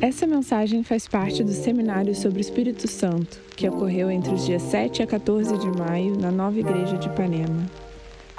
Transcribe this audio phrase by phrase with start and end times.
[0.00, 4.62] Essa mensagem faz parte do seminário sobre o Espírito Santo, que ocorreu entre os dias
[4.62, 7.70] 7 a 14 de maio na nova igreja de Ipanema.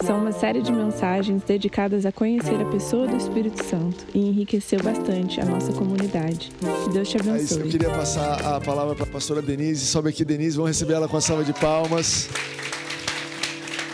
[0.04, 4.82] São uma série de mensagens dedicadas a conhecer a pessoa do Espírito Santo e enriqueceu
[4.82, 6.52] bastante a nossa comunidade.
[6.84, 7.40] Que Deus te abençoe.
[7.40, 9.86] É isso, eu queria passar a palavra para a pastora Denise.
[9.86, 12.28] Sobe aqui, Denise, vamos receber ela com a salva de palmas.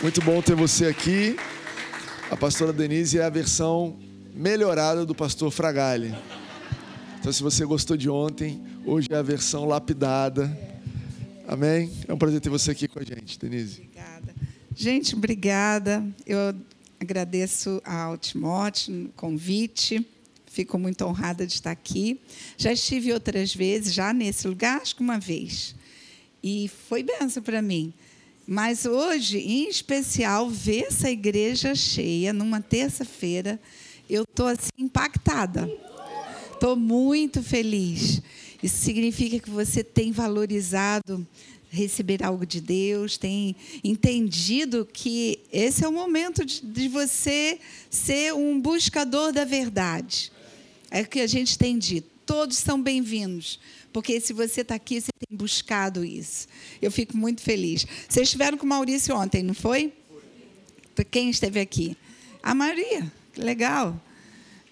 [0.00, 1.36] Muito bom ter você aqui.
[2.30, 3.98] A pastora Denise é a versão
[4.34, 6.14] melhorada do pastor Fragale.
[7.28, 10.50] Então, se você gostou de ontem, hoje é a versão lapidada.
[11.46, 11.92] Amém?
[12.08, 13.82] É um prazer ter você aqui com a gente, Denise.
[13.82, 14.34] Obrigada.
[14.74, 16.02] Gente, obrigada.
[16.24, 16.54] Eu
[16.98, 20.08] agradeço ao Timóteo o convite.
[20.46, 22.18] Fico muito honrada de estar aqui.
[22.56, 25.74] Já estive outras vezes, já nesse lugar, acho que uma vez.
[26.42, 27.92] E foi benção para mim.
[28.46, 33.60] Mas hoje, em especial, ver essa igreja cheia numa terça-feira,
[34.08, 35.70] eu estou assim impactada.
[36.58, 38.20] Estou muito feliz.
[38.60, 41.24] Isso significa que você tem valorizado
[41.70, 48.34] receber algo de Deus, tem entendido que esse é o momento de, de você ser
[48.34, 50.32] um buscador da verdade.
[50.90, 52.10] É o que a gente tem dito.
[52.26, 53.60] Todos são bem-vindos,
[53.92, 56.48] porque se você está aqui, você tem buscado isso.
[56.82, 57.86] Eu fico muito feliz.
[58.08, 59.92] Vocês estiveram com o Maurício ontem, não foi?
[61.08, 61.96] Quem esteve aqui?
[62.42, 63.12] A Maria.
[63.36, 64.02] Legal.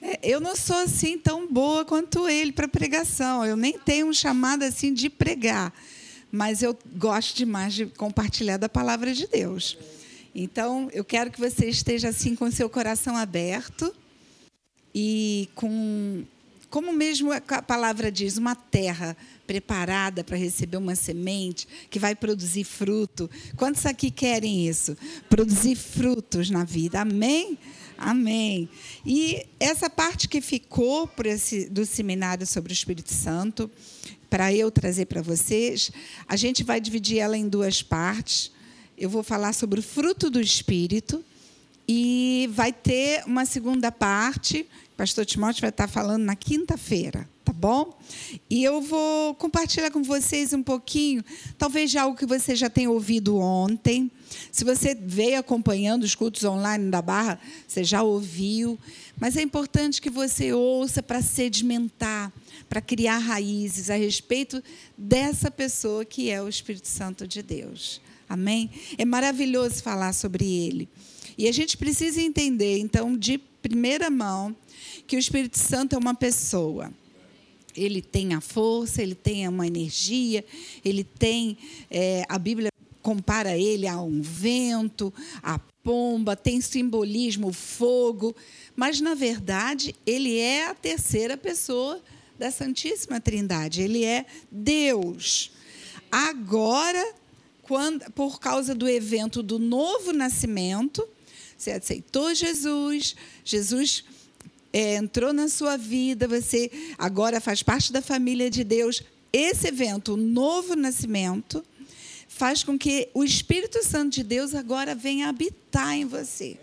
[0.06, 3.44] É, eu não sou assim tão boa quanto ele para pregação.
[3.44, 5.72] Eu nem tenho um chamado assim de pregar,
[6.30, 9.76] mas eu gosto demais de compartilhar da palavra de Deus.
[10.32, 13.92] Então, eu quero que você esteja assim com seu coração aberto
[14.94, 16.24] e com
[16.70, 22.64] como mesmo a palavra diz, uma terra preparada para receber uma semente que vai produzir
[22.64, 23.30] fruto.
[23.56, 24.96] Quantos aqui querem isso?
[25.28, 27.00] Produzir frutos na vida.
[27.00, 27.56] Amém?
[27.98, 28.68] Amém.
[29.04, 33.70] E essa parte que ficou esse, do seminário sobre o Espírito Santo,
[34.28, 35.90] para eu trazer para vocês,
[36.28, 38.50] a gente vai dividir ela em duas partes.
[38.98, 41.24] Eu vou falar sobre o fruto do Espírito
[41.88, 44.66] e vai ter uma segunda parte.
[44.92, 47.98] O pastor Timóteo vai estar falando na quinta-feira, tá bom?
[48.48, 51.24] E eu vou compartilhar com vocês um pouquinho,
[51.58, 54.10] talvez já algo que você já tenha ouvido ontem
[54.50, 58.78] se você veio acompanhando os cultos online da Barra, você já ouviu,
[59.18, 62.32] mas é importante que você ouça para sedimentar,
[62.68, 64.62] para criar raízes a respeito
[64.96, 68.00] dessa pessoa que é o Espírito Santo de Deus.
[68.28, 68.70] Amém?
[68.98, 70.88] É maravilhoso falar sobre ele.
[71.36, 74.54] E a gente precisa entender, então, de primeira mão,
[75.06, 76.92] que o Espírito Santo é uma pessoa
[77.76, 80.44] ele tem a força, ele tem uma energia,
[80.84, 81.58] ele tem.
[81.90, 82.70] É, a Bíblia
[83.02, 88.34] compara ele a um vento, a pomba, tem simbolismo, fogo,
[88.74, 92.02] mas na verdade ele é a terceira pessoa
[92.36, 95.52] da Santíssima Trindade, ele é Deus.
[96.10, 97.14] Agora,
[97.62, 101.06] quando, por causa do evento do novo nascimento,
[101.56, 104.04] você aceitou Jesus, Jesus
[104.72, 109.02] é, entrou na sua vida, você agora faz parte da família de Deus.
[109.32, 111.64] Esse evento, o novo nascimento,
[112.28, 116.58] faz com que o Espírito Santo de Deus agora venha habitar em você.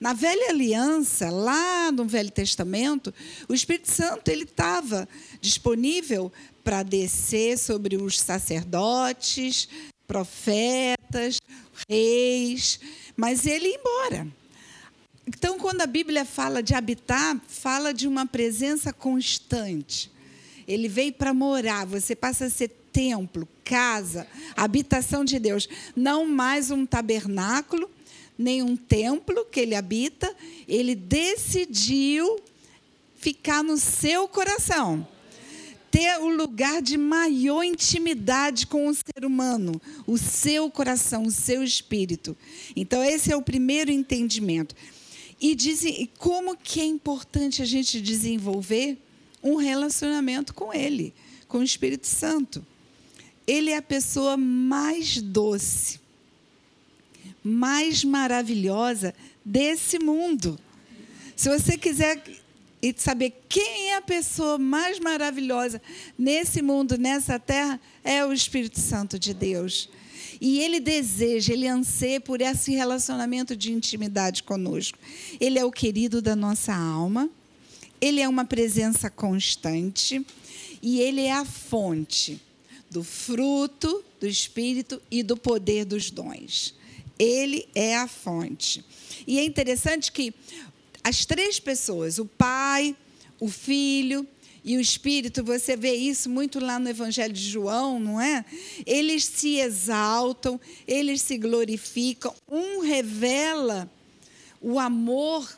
[0.00, 3.12] Na velha aliança, lá no Velho Testamento,
[3.48, 5.08] o Espírito Santo ele estava
[5.40, 6.32] disponível
[6.62, 9.68] para descer sobre os sacerdotes,
[10.06, 10.97] profetas,
[11.88, 12.80] reis,
[13.16, 14.28] mas ele ia embora.
[15.26, 20.10] Então, quando a Bíblia fala de habitar, fala de uma presença constante.
[20.66, 24.26] Ele veio para morar, você passa a ser templo, casa,
[24.56, 27.90] habitação de Deus, não mais um tabernáculo,
[28.38, 30.34] nem um templo que ele habita,
[30.66, 32.40] ele decidiu
[33.16, 35.06] ficar no seu coração.
[35.90, 41.62] Ter o lugar de maior intimidade com o ser humano, o seu coração, o seu
[41.62, 42.36] espírito.
[42.76, 44.74] Então, esse é o primeiro entendimento.
[45.40, 48.98] E dizem como que é importante a gente desenvolver
[49.42, 51.14] um relacionamento com Ele,
[51.46, 52.64] com o Espírito Santo.
[53.46, 56.00] Ele é a pessoa mais doce,
[57.42, 59.14] mais maravilhosa
[59.44, 60.58] desse mundo.
[61.34, 62.22] Se você quiser
[62.96, 65.80] saber quem é a pessoa mais maravilhosa
[66.18, 69.88] nesse mundo, nessa terra, é o Espírito Santo de Deus.
[70.40, 74.98] E ele deseja, ele anseia por esse relacionamento de intimidade conosco.
[75.40, 77.28] Ele é o querido da nossa alma,
[78.00, 80.24] ele é uma presença constante
[80.80, 82.40] e ele é a fonte
[82.90, 86.74] do fruto do Espírito e do poder dos dons.
[87.18, 88.84] Ele é a fonte.
[89.26, 90.32] E é interessante que
[91.02, 92.96] as três pessoas, o Pai,
[93.40, 94.26] o Filho
[94.64, 98.44] e o Espírito, você vê isso muito lá no Evangelho de João, não é?
[98.84, 103.90] Eles se exaltam, eles se glorificam, um revela
[104.60, 105.48] o amor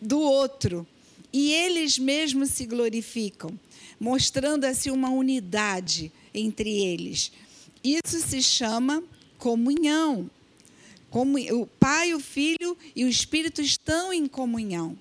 [0.00, 0.86] do outro
[1.32, 3.58] e eles mesmos se glorificam,
[3.98, 7.32] mostrando assim uma unidade entre eles.
[7.82, 9.02] Isso se chama
[9.38, 10.30] comunhão.
[11.10, 14.96] Como o Pai, o Filho e o Espírito estão em comunhão.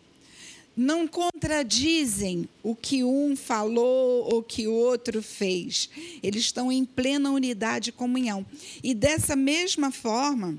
[0.78, 5.90] Não contradizem o que um falou ou que o outro fez.
[6.22, 8.46] Eles estão em plena unidade e comunhão.
[8.84, 10.58] E dessa mesma forma,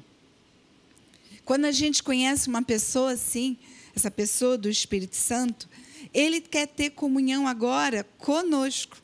[1.45, 3.59] quando a gente conhece uma pessoa assim,
[3.95, 5.69] essa pessoa do Espírito Santo,
[6.13, 8.97] ele quer ter comunhão agora conosco.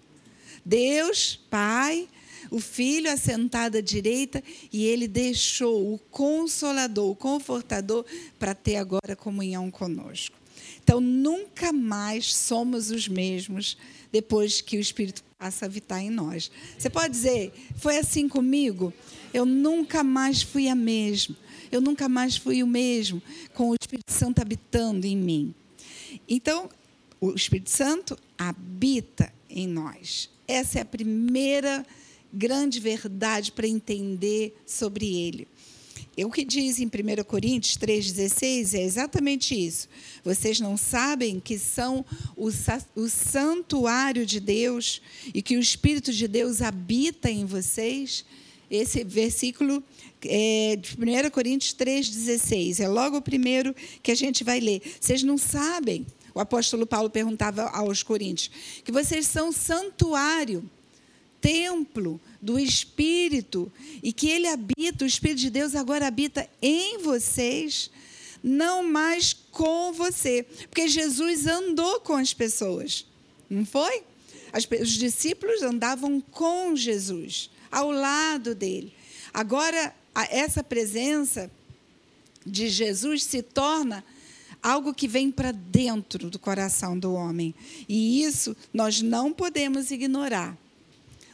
[0.64, 2.08] Deus, Pai,
[2.52, 8.04] o filho assentado à direita e ele deixou o consolador, o confortador,
[8.38, 10.36] para ter agora comunhão conosco.
[10.84, 13.78] Então, nunca mais somos os mesmos
[14.12, 16.50] depois que o Espírito passa a habitar em nós.
[16.78, 18.92] Você pode dizer, foi assim comigo?
[19.32, 21.34] Eu nunca mais fui a mesma.
[21.70, 23.22] Eu nunca mais fui o mesmo
[23.54, 25.54] com o Espírito Santo habitando em mim.
[26.28, 26.68] Então,
[27.18, 30.28] o Espírito Santo habita em nós.
[30.46, 31.86] Essa é a primeira
[32.32, 35.46] grande verdade para entender sobre ele.
[36.18, 39.88] O que diz em 1 Coríntios 3,16 é exatamente isso.
[40.22, 42.04] Vocês não sabem que são
[42.36, 42.48] o,
[42.94, 45.00] o santuário de Deus
[45.32, 48.26] e que o Espírito de Deus habita em vocês?
[48.70, 49.82] Esse versículo
[50.24, 52.80] é de 1 Coríntios 3,16.
[52.80, 54.82] É logo o primeiro que a gente vai ler.
[55.00, 58.50] Vocês não sabem, o apóstolo Paulo perguntava aos Coríntios,
[58.84, 60.68] que vocês são santuário
[61.42, 63.70] templo do Espírito
[64.02, 67.90] e que ele habita, o Espírito de Deus agora habita em vocês,
[68.42, 70.44] não mais com você.
[70.70, 73.04] Porque Jesus andou com as pessoas,
[73.50, 74.04] não foi?
[74.52, 78.94] As, os discípulos andavam com Jesus, ao lado dele.
[79.34, 79.94] Agora,
[80.30, 81.50] essa presença
[82.46, 84.04] de Jesus se torna
[84.62, 87.54] algo que vem para dentro do coração do homem.
[87.88, 90.56] E isso nós não podemos ignorar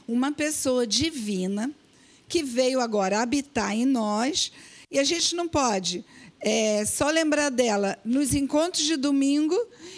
[0.09, 1.71] uma pessoa divina
[2.27, 4.51] que veio agora habitar em nós
[4.91, 6.03] e a gente não pode
[6.41, 9.55] é, só lembrar dela nos encontros de domingo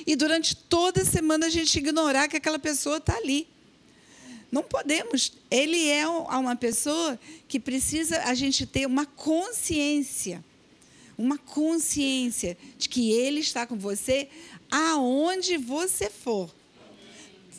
[0.06, 3.46] e durante toda a semana a gente ignorar que aquela pessoa está ali.
[4.50, 5.32] Não podemos.
[5.48, 10.44] Ele é uma pessoa que precisa a gente ter uma consciência,
[11.16, 14.28] uma consciência de que ele está com você
[14.70, 16.50] aonde você for.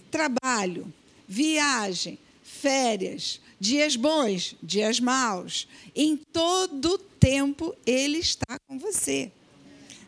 [0.09, 0.91] Trabalho,
[1.25, 2.19] viagem,
[2.61, 5.67] férias, dias bons, dias maus.
[5.95, 9.31] Em todo tempo ele está com você.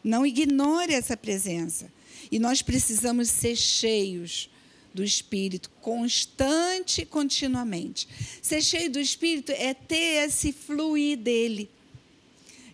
[0.03, 1.91] Não ignore essa presença.
[2.31, 4.49] E nós precisamos ser cheios
[4.93, 8.07] do Espírito, constante e continuamente.
[8.41, 11.69] Ser cheio do Espírito é ter esse fluir dele.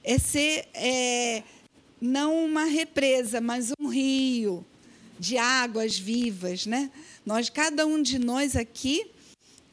[0.04, 1.44] É ser é,
[2.02, 4.66] não uma represa, mas um rio
[5.20, 6.90] de águas vivas, né?
[7.26, 9.06] Nós, cada um de nós aqui,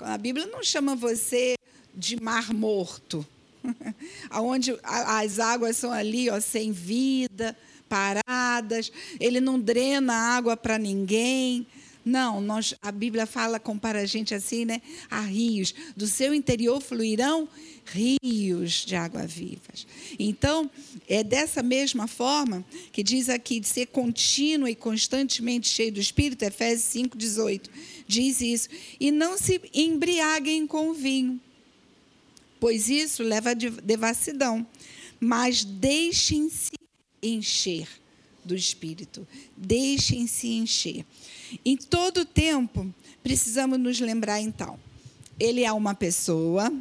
[0.01, 1.55] a Bíblia não chama você
[1.95, 3.27] de mar morto,
[4.31, 7.57] aonde as águas são ali, ó, sem vida,
[7.89, 8.93] paradas.
[9.19, 11.67] Ele não drena água para ninguém.
[12.07, 14.81] Não, nós, a Bíblia fala, compara a gente assim, né?
[15.11, 15.75] A rios.
[15.97, 17.49] Do seu interior fluirão
[17.85, 19.85] rios de água vivas.
[20.17, 20.71] Então,
[21.09, 26.45] é dessa mesma forma que diz aqui de ser contínuo e constantemente cheio do Espírito,
[26.45, 27.71] Efésios 5, 18.
[28.07, 28.69] Diz isso.
[29.01, 31.41] E não se embriaguem com vinho,
[32.61, 34.65] pois isso leva a devassidão.
[35.19, 36.71] Mas deixem-se
[37.21, 37.89] encher
[38.45, 39.27] do Espírito.
[39.57, 41.05] Deixem-se encher.
[41.65, 44.79] Em todo tempo, precisamos nos lembrar, então,
[45.39, 46.73] ele é uma pessoa,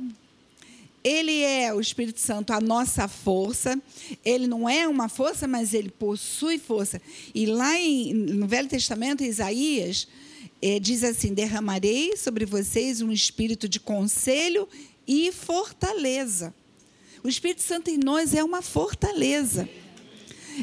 [1.05, 3.79] ele é o Espírito Santo, a nossa força.
[4.25, 6.99] Ele não é uma força, mas ele possui força.
[7.33, 10.07] E lá em, no Velho Testamento, Isaías
[10.59, 14.67] é, diz assim: Derramarei sobre vocês um espírito de conselho
[15.07, 16.51] e fortaleza.
[17.23, 19.69] O Espírito Santo em nós é uma fortaleza.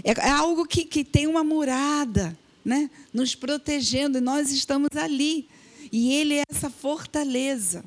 [0.02, 5.48] É, é algo que, que tem uma murada né, nos protegendo, e nós estamos ali.
[5.90, 7.84] E Ele é essa fortaleza.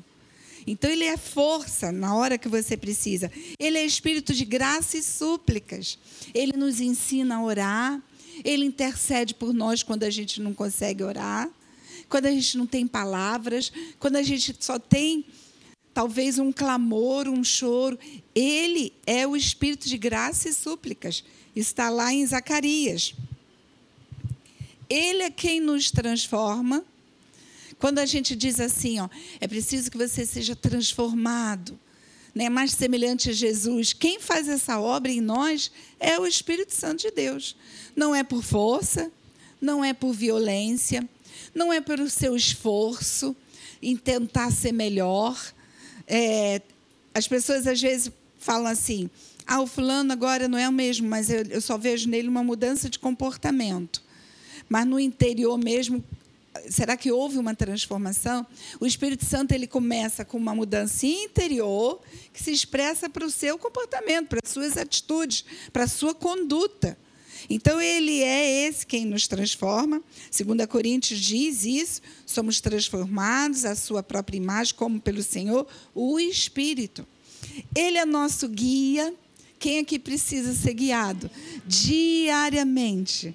[0.66, 3.30] Então, Ele é força na hora que você precisa.
[3.58, 5.98] Ele é espírito de graça e súplicas.
[6.34, 8.02] Ele nos ensina a orar.
[8.44, 11.48] Ele intercede por nós quando a gente não consegue orar.
[12.08, 13.72] Quando a gente não tem palavras.
[13.98, 15.24] Quando a gente só tem,
[15.94, 17.96] talvez, um clamor, um choro.
[18.34, 21.22] Ele é o espírito de graça e súplicas.
[21.54, 23.14] Está lá em Zacarias.
[24.88, 26.84] Ele é quem nos transforma
[27.78, 29.08] Quando a gente diz assim, ó,
[29.40, 31.78] é preciso que você seja transformado,
[32.34, 33.92] né, mais semelhante a Jesus.
[33.92, 37.54] Quem faz essa obra em nós é o Espírito Santo de Deus.
[37.94, 39.10] Não é por força,
[39.60, 41.06] não é por violência,
[41.54, 43.36] não é pelo seu esforço
[43.82, 45.38] em tentar ser melhor.
[46.06, 46.62] É,
[47.12, 49.10] as pessoas às vezes falam assim:
[49.46, 52.42] ah, o fulano agora não é o mesmo, mas eu, eu só vejo nele uma
[52.42, 54.05] mudança de comportamento.
[54.68, 56.02] Mas no interior mesmo,
[56.68, 58.46] será que houve uma transformação?
[58.80, 62.00] O Espírito Santo ele começa com uma mudança interior
[62.32, 66.98] que se expressa para o seu comportamento, para as suas atitudes, para a sua conduta.
[67.48, 70.02] Então ele é esse quem nos transforma.
[70.36, 77.06] 2 Coríntios diz isso, somos transformados à sua própria imagem como pelo Senhor, o Espírito.
[77.74, 79.14] Ele é nosso guia,
[79.58, 81.30] quem aqui precisa ser guiado?
[81.66, 83.34] Diariamente.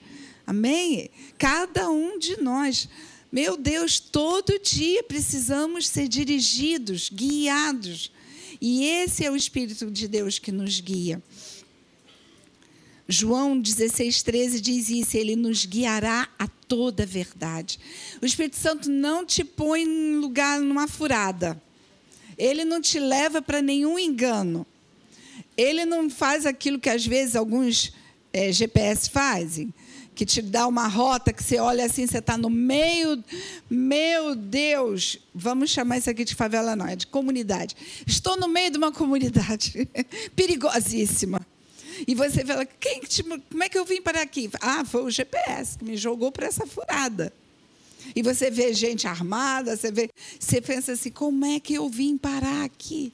[0.52, 1.10] Amém?
[1.38, 2.90] Cada um de nós.
[3.32, 8.12] Meu Deus, todo dia precisamos ser dirigidos, guiados.
[8.60, 11.24] E esse é o Espírito de Deus que nos guia.
[13.08, 17.80] João 16, 13 diz isso: Ele nos guiará a toda verdade.
[18.22, 21.64] O Espírito Santo não te põe em lugar numa furada.
[22.38, 24.68] Ele não te leva para nenhum engano.
[25.56, 27.94] Ele não faz aquilo que às vezes alguns
[28.34, 29.74] é, GPS fazem,
[30.22, 33.24] que te dá uma rota que você olha assim, você está no meio,
[33.68, 37.76] meu Deus, vamos chamar isso aqui de favela não, é de comunidade.
[38.06, 39.90] Estou no meio de uma comunidade
[40.36, 41.42] perigosíssima.
[42.08, 43.02] E você fala, quem,
[43.50, 44.48] como é que eu vim para aqui?
[44.62, 47.34] Ah, foi o GPS que me jogou para essa furada.
[48.16, 50.08] E você vê gente armada, você vê,
[50.40, 53.12] você pensa assim, como é que eu vim parar aqui?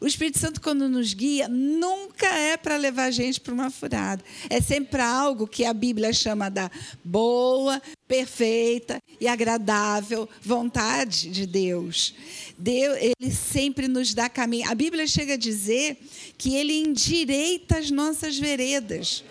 [0.00, 4.22] O Espírito Santo, quando nos guia, nunca é para levar a gente para uma furada.
[4.50, 6.70] É sempre para algo que a Bíblia chama da
[7.04, 12.14] boa, perfeita e agradável vontade de Deus.
[12.58, 14.70] Deus, ele sempre nos dá caminho.
[14.70, 15.98] A Bíblia chega a dizer
[16.36, 19.24] que ele endireita as nossas veredas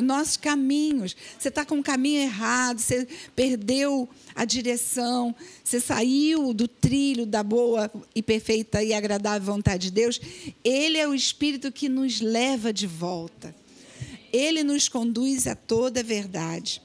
[0.00, 1.16] nossos caminhos.
[1.38, 7.42] Você está com o caminho errado, você perdeu a direção, você saiu do trilho da
[7.42, 10.20] boa e perfeita e agradável vontade de Deus.
[10.64, 13.54] Ele é o Espírito que nos leva de volta.
[14.32, 16.80] Ele nos conduz a toda a verdade.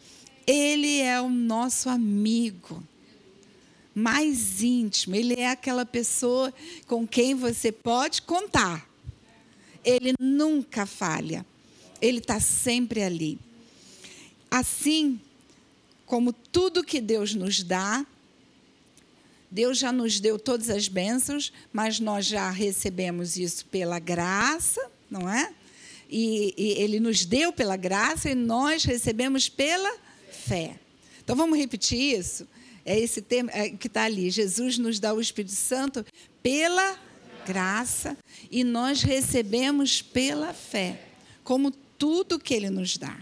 [0.48, 2.84] Ele é o nosso amigo
[3.96, 5.16] mais íntimo.
[5.16, 6.54] Ele é aquela pessoa
[6.86, 8.88] com quem você pode contar.
[9.84, 11.46] Ele nunca falha.
[12.02, 13.40] Ele está sempre ali.
[14.50, 15.20] Assim
[16.06, 18.06] como tudo que Deus nos dá,
[19.50, 25.30] Deus já nos deu todas as bênçãos, mas nós já recebemos isso pela graça, não
[25.30, 25.54] é?
[26.10, 29.98] E, e Ele nos deu pela graça e nós recebemos pela
[30.30, 30.80] fé.
[31.24, 32.48] Então vamos repetir isso?
[32.86, 34.30] É esse tema é, que está ali.
[34.30, 36.06] Jesus nos dá o Espírito Santo
[36.44, 37.00] pela
[37.46, 38.18] graça
[38.52, 41.02] e nós recebemos pela fé,
[41.44, 43.18] como tudo que Ele nos dá.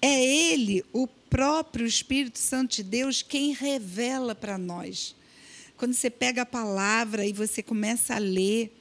[0.00, 5.14] É Ele, o próprio Espírito Santo de Deus, quem revela para nós.
[5.76, 8.72] Quando você pega a palavra e você começa a ler,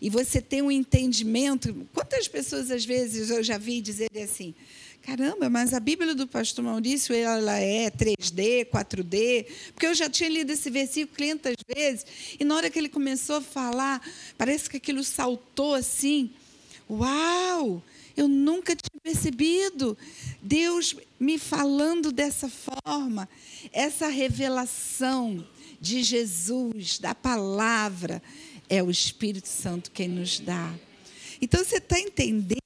[0.00, 1.86] e você tem um entendimento.
[1.94, 4.54] Quantas pessoas, às vezes, eu já vi dizer assim:
[5.02, 10.28] caramba, mas a Bíblia do pastor Maurício ela é 3D, 4D, porque eu já tinha
[10.28, 12.06] lido esse versículo 500 vezes,
[12.38, 14.00] e na hora que ele começou a falar,
[14.36, 16.30] parece que aquilo saltou assim.
[16.88, 17.82] Uau!
[18.20, 19.96] Eu nunca tinha percebido
[20.42, 23.26] Deus me falando dessa forma,
[23.72, 25.42] essa revelação
[25.80, 28.22] de Jesus, da palavra,
[28.68, 30.70] é o Espírito Santo quem nos dá.
[31.40, 32.60] Então você está entendendo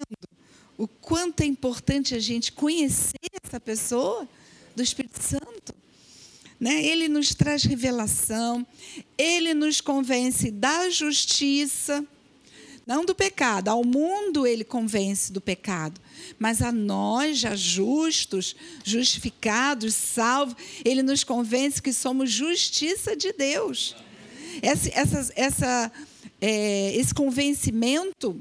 [0.77, 4.29] o quanto é importante a gente conhecer essa pessoa
[4.75, 5.73] do Espírito Santo?
[6.59, 6.85] Né?
[6.85, 8.67] Ele nos traz revelação,
[9.17, 12.05] ele nos convence da justiça,
[12.87, 13.69] não do pecado.
[13.69, 16.01] Ao mundo ele convence do pecado.
[16.39, 23.97] Mas a nós, já justos, justificados, salvos, ele nos convence que somos justiça de Deus.
[24.63, 25.93] Essa, essa,
[26.41, 28.41] é, esse convencimento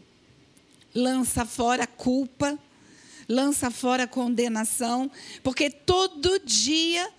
[0.93, 2.57] lança fora a culpa,
[3.27, 5.09] lança fora a condenação,
[5.41, 7.09] porque todo dia,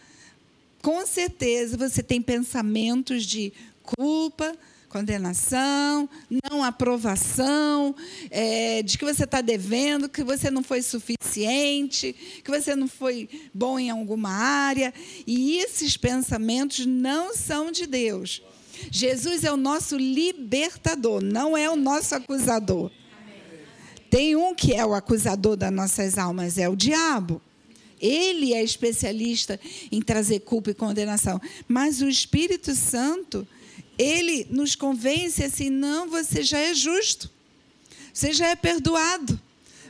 [0.83, 3.53] com certeza, você tem pensamentos de
[3.83, 4.57] culpa,
[4.95, 6.09] condenação,
[6.49, 7.97] não aprovação,
[8.31, 13.29] é, de que você está devendo, que você não foi suficiente, que você não foi
[13.53, 14.95] bom em alguma área.
[15.27, 18.41] E esses pensamentos não são de Deus.
[18.89, 22.89] Jesus é o nosso libertador, não é o nosso acusador.
[24.09, 27.43] Tem um que é o acusador das nossas almas, é o diabo.
[28.01, 29.59] Ele é especialista
[29.91, 31.41] em trazer culpa e condenação.
[31.67, 33.45] Mas o Espírito Santo,
[33.99, 37.31] ele nos convence assim: não, você já é justo,
[38.13, 39.41] você já é perdoado,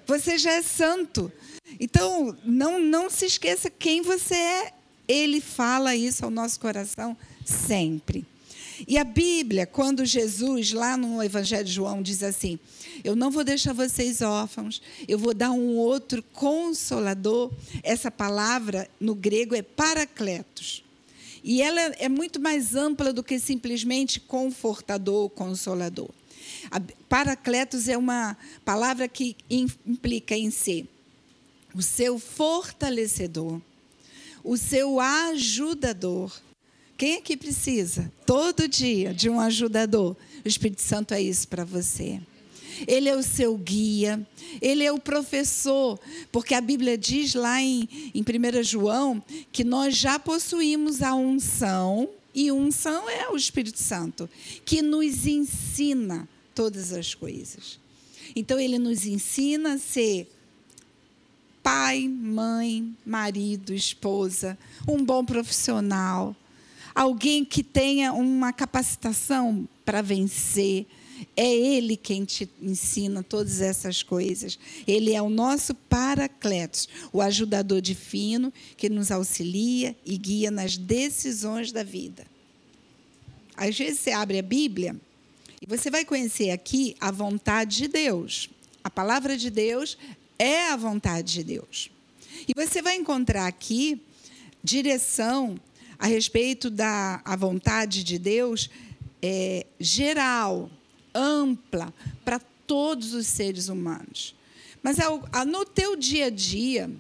[0.06, 1.32] você já é santo.
[1.80, 4.72] Então, não, não se esqueça quem você é.
[5.06, 8.26] Ele fala isso ao nosso coração sempre.
[8.88, 12.58] E a Bíblia, quando Jesus, lá no Evangelho de João, diz assim:
[13.02, 17.52] Eu não vou deixar vocês órfãos, eu vou dar um outro consolador.
[17.82, 20.82] Essa palavra no grego é paracletos.
[21.44, 26.08] E ela é muito mais ampla do que simplesmente confortador, consolador.
[27.08, 30.88] Paracletos é uma palavra que implica em ser
[31.74, 33.60] o seu fortalecedor,
[34.42, 36.32] o seu ajudador,
[36.96, 40.16] quem aqui precisa, todo dia, de um ajudador?
[40.44, 42.20] O Espírito Santo é isso para você.
[42.86, 44.26] Ele é o seu guia,
[44.60, 45.98] ele é o professor,
[46.32, 52.08] porque a Bíblia diz lá em, em 1 João que nós já possuímos a unção,
[52.34, 54.28] e unção é o Espírito Santo,
[54.64, 57.78] que nos ensina todas as coisas.
[58.34, 60.28] Então, ele nos ensina a ser
[61.62, 66.36] pai, mãe, marido, esposa, um bom profissional,
[66.94, 70.86] alguém que tenha uma capacitação para vencer.
[71.36, 74.58] É Ele quem te ensina todas essas coisas.
[74.86, 81.72] Ele é o nosso paracletos, o ajudador divino que nos auxilia e guia nas decisões
[81.72, 82.26] da vida.
[83.56, 84.96] Às vezes você abre a Bíblia
[85.62, 88.50] e você vai conhecer aqui a vontade de Deus.
[88.82, 89.96] A palavra de Deus
[90.38, 91.90] é a vontade de Deus.
[92.48, 94.00] E você vai encontrar aqui
[94.62, 95.58] direção
[95.98, 98.68] a respeito da a vontade de Deus
[99.22, 100.70] é, geral,
[101.14, 101.92] ampla,
[102.24, 104.34] para todos os seres humanos.
[104.82, 104.98] Mas
[105.46, 106.90] no teu dia a dia,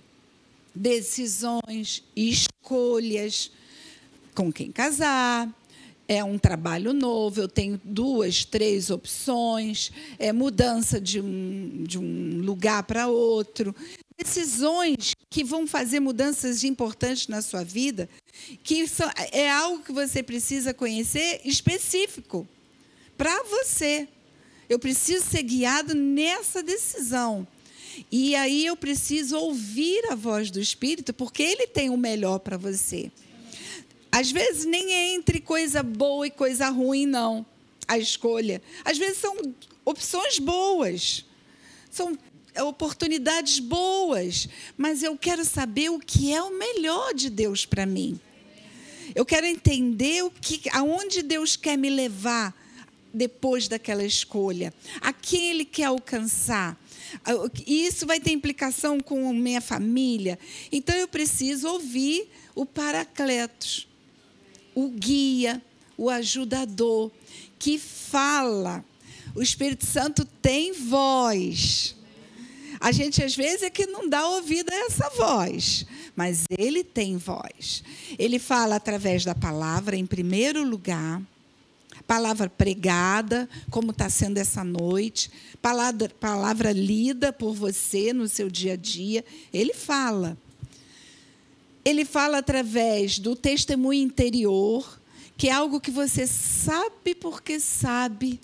[0.74, 3.50] decisões, escolhas,
[4.34, 5.48] com quem casar,
[6.06, 12.40] é um trabalho novo, eu tenho duas, três opções, é mudança de um, de um
[12.42, 13.74] lugar para outro,
[14.16, 18.08] decisões que vão fazer mudanças importantes na sua vida,
[18.62, 22.46] que são, é algo que você precisa conhecer específico
[23.16, 24.08] para você.
[24.68, 27.46] Eu preciso ser guiado nessa decisão.
[28.10, 32.56] E aí eu preciso ouvir a voz do Espírito, porque ele tem o melhor para
[32.56, 33.10] você.
[34.10, 37.44] Às vezes nem é entre coisa boa e coisa ruim, não,
[37.86, 38.62] a escolha.
[38.84, 39.36] Às vezes são
[39.84, 41.24] opções boas.
[41.90, 42.16] São
[42.62, 48.18] oportunidades boas, mas eu quero saber o que é o melhor de Deus para mim.
[49.14, 52.54] Eu quero entender o que, aonde Deus quer me levar
[53.14, 56.78] depois daquela escolha, a quem Ele quer alcançar.
[57.64, 60.38] E isso vai ter implicação com minha família.
[60.72, 63.86] Então eu preciso ouvir o Paracletos,
[64.74, 65.62] o guia,
[65.96, 67.12] o ajudador,
[67.58, 68.84] que fala.
[69.34, 71.94] O Espírito Santo tem voz.
[72.80, 77.16] A gente às vezes é que não dá ouvido a essa voz, mas ele tem
[77.16, 77.82] voz.
[78.18, 81.22] Ele fala através da palavra, em primeiro lugar,
[82.06, 88.74] palavra pregada, como está sendo essa noite, palavra, palavra lida por você no seu dia
[88.74, 89.24] a dia.
[89.52, 90.36] Ele fala.
[91.84, 95.00] Ele fala através do testemunho interior,
[95.36, 98.40] que é algo que você sabe porque sabe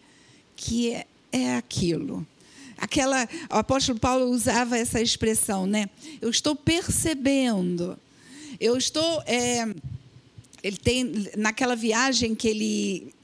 [0.57, 2.27] que é, é aquilo
[2.81, 3.29] aquela.
[3.51, 5.89] O apóstolo Paulo usava essa expressão, né?
[6.21, 7.99] Eu estou percebendo.
[8.59, 9.23] Eu estou.
[9.27, 9.67] É,
[10.63, 13.15] ele tem naquela viagem que ele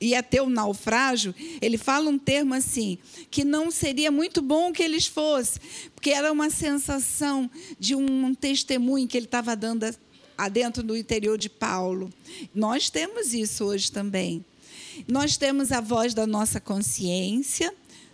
[0.00, 2.98] ia ter o um naufrágio, ele fala um termo assim
[3.30, 5.60] que não seria muito bom que eles fossem,
[5.94, 9.94] porque era uma sensação de um testemunho que ele estava dando
[10.36, 12.10] adentro do interior de Paulo.
[12.54, 14.44] Nós temos isso hoje também.
[15.06, 17.72] Nós temos a voz da nossa consciência,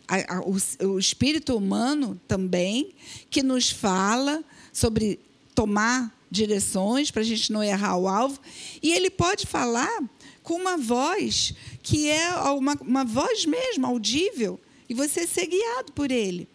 [0.09, 0.57] a, a, o,
[0.93, 2.93] o espírito humano também,
[3.31, 5.19] que nos fala sobre
[5.55, 8.38] tomar direções para a gente não errar o alvo.
[8.83, 10.03] E ele pode falar
[10.42, 16.11] com uma voz que é uma, uma voz mesmo, audível, e você ser guiado por
[16.11, 16.49] ele.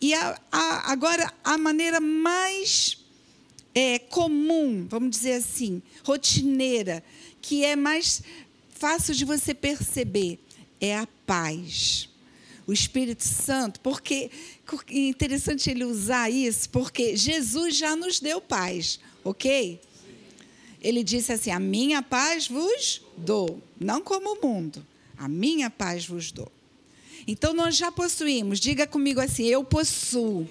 [0.00, 3.04] E a, a, agora, a maneira mais
[3.74, 7.04] é, comum, vamos dizer assim, rotineira,
[7.42, 8.22] que é mais
[8.70, 10.38] fácil de você perceber,
[10.80, 12.08] é a paz
[12.68, 14.30] o Espírito Santo, porque
[14.90, 19.80] é interessante ele usar isso, porque Jesus já nos deu paz, ok?
[20.80, 24.84] Ele disse assim: A minha paz vos dou, não como o mundo,
[25.16, 26.50] a minha paz vos dou.
[27.26, 30.48] Então nós já possuímos, diga comigo assim: Eu possuo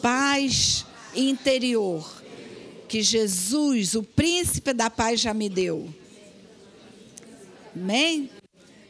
[0.00, 2.22] paz interior,
[2.88, 5.92] que Jesus, o príncipe da paz, já me deu.
[7.74, 8.30] Amém?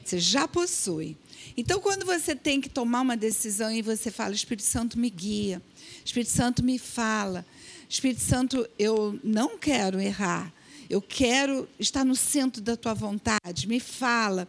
[0.04, 1.16] Você já possui.
[1.56, 5.60] Então, quando você tem que tomar uma decisão e você fala, Espírito Santo me guia,
[6.04, 7.46] Espírito Santo me fala,
[7.88, 10.52] Espírito Santo, eu não quero errar,
[10.90, 14.48] eu quero estar no centro da tua vontade, me fala.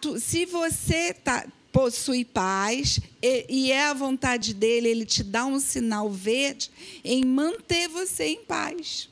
[0.00, 5.44] Tu, se você tá, possui paz e, e, é a vontade dele, ele te dá
[5.44, 6.70] um sinal verde
[7.04, 9.08] em manter você em paz.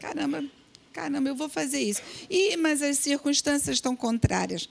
[0.00, 0.44] Caramba,
[0.92, 2.02] caramba, eu vou fazer isso.
[2.28, 4.68] E mas as circunstâncias estão contrárias.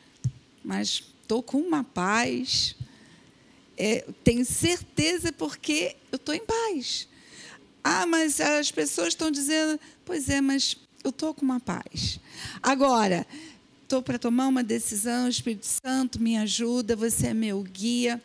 [0.63, 2.75] Mas estou com uma paz.
[3.77, 7.08] É, tenho certeza porque eu estou em paz.
[7.83, 12.19] Ah, mas as pessoas estão dizendo, pois é, mas eu estou com uma paz.
[12.61, 13.25] Agora,
[13.83, 18.21] estou para tomar uma decisão, o Espírito Santo me ajuda, você é meu guia.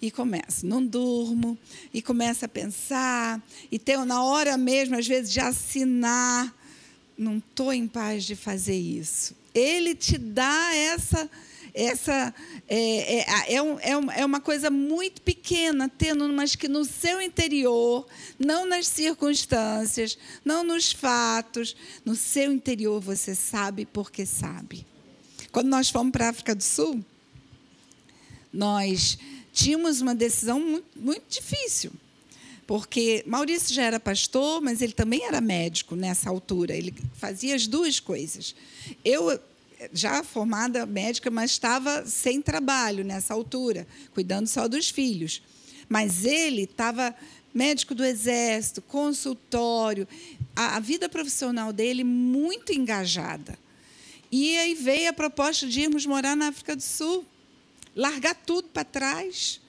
[0.00, 1.58] E começo, não durmo,
[1.92, 6.54] e começo a pensar, e tenho na hora mesmo, às vezes, de assinar.
[7.16, 9.34] Não estou em paz de fazer isso.
[9.52, 11.28] Ele te dá essa
[11.78, 12.34] essa
[12.66, 17.22] é, é, é, um, é, é uma coisa muito pequena, tendo, mas que no seu
[17.22, 18.04] interior,
[18.38, 24.84] não nas circunstâncias, não nos fatos, no seu interior você sabe porque sabe.
[25.52, 27.04] Quando nós fomos para a África do Sul,
[28.52, 29.16] nós
[29.52, 31.92] tínhamos uma decisão muito, muito difícil
[32.66, 36.76] porque Maurício já era pastor, mas ele também era médico nessa altura.
[36.76, 38.54] Ele fazia as duas coisas.
[39.02, 39.40] Eu
[39.92, 45.42] já formada médica, mas estava sem trabalho nessa altura, cuidando só dos filhos.
[45.88, 47.14] Mas ele estava
[47.54, 50.06] médico do exército, consultório,
[50.54, 53.58] a, a, vida profissional dele muito engajada.
[54.30, 57.24] E aí veio a proposta de irmos morar na África do Sul,
[57.96, 59.60] largar tudo para trás,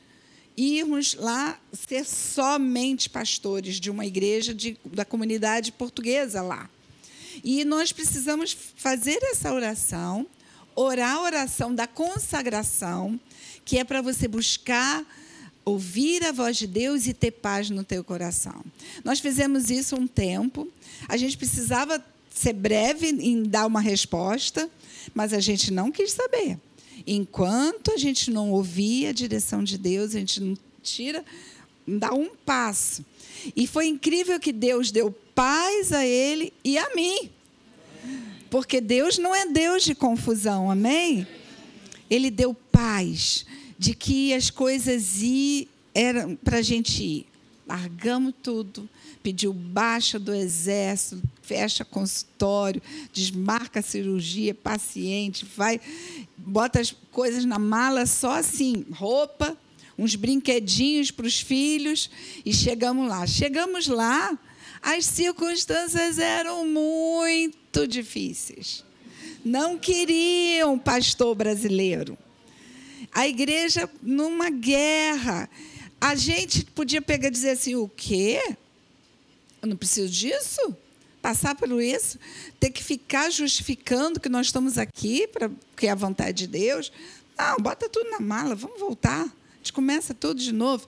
[0.57, 6.69] irmos lá ser somente pastores de uma igreja de, da comunidade portuguesa lá.
[7.43, 10.27] E nós precisamos fazer essa oração,
[10.75, 13.19] orar a oração da consagração,
[13.65, 15.05] que é para você buscar
[15.63, 18.63] ouvir a voz de Deus e ter paz no teu coração.
[19.03, 20.67] Nós fizemos isso um tempo.
[21.07, 24.69] A gente precisava ser breve em dar uma resposta,
[25.13, 26.57] mas a gente não quis saber.
[27.05, 31.23] Enquanto a gente não ouvir a direção de Deus, a gente não tira,
[31.85, 33.05] não dá um passo.
[33.55, 37.29] E foi incrível que Deus deu paz a ele e a mim.
[38.49, 41.25] Porque Deus não é Deus de confusão, amém?
[42.09, 43.45] Ele deu paz
[43.77, 45.21] de que as coisas
[45.95, 47.27] eram para a gente ir.
[47.65, 48.89] Largamos tudo,
[49.23, 52.81] pediu baixa do exército, fecha consultório,
[53.13, 55.79] desmarca a cirurgia, paciente, vai,
[56.35, 59.57] bota as coisas na mala só assim, roupa,
[59.97, 62.09] uns brinquedinhos para os filhos
[62.43, 63.25] e chegamos lá.
[63.25, 64.37] Chegamos lá,
[64.81, 68.83] as circunstâncias eram muito difíceis.
[69.43, 72.17] Não queriam pastor brasileiro.
[73.11, 75.49] A igreja numa guerra.
[75.99, 78.55] A gente podia pegar e dizer assim: o quê?
[79.61, 80.75] Eu não preciso disso?
[81.21, 82.17] Passar por isso?
[82.59, 86.91] Ter que ficar justificando que nós estamos aqui, para que é a vontade de Deus?
[87.37, 89.23] Não, bota tudo na mala, vamos voltar.
[89.23, 90.87] A gente começa tudo de novo.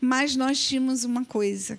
[0.00, 1.78] Mas nós tínhamos uma coisa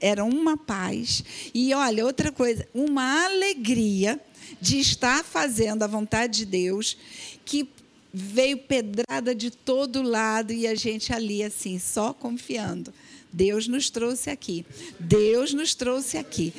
[0.00, 1.24] era uma paz.
[1.54, 4.20] E olha, outra coisa, uma alegria
[4.60, 6.96] de estar fazendo a vontade de Deus,
[7.44, 7.68] que
[8.12, 12.92] veio pedrada de todo lado e a gente ali assim, só confiando.
[13.32, 14.64] Deus nos trouxe aqui.
[14.98, 16.54] Deus nos trouxe aqui.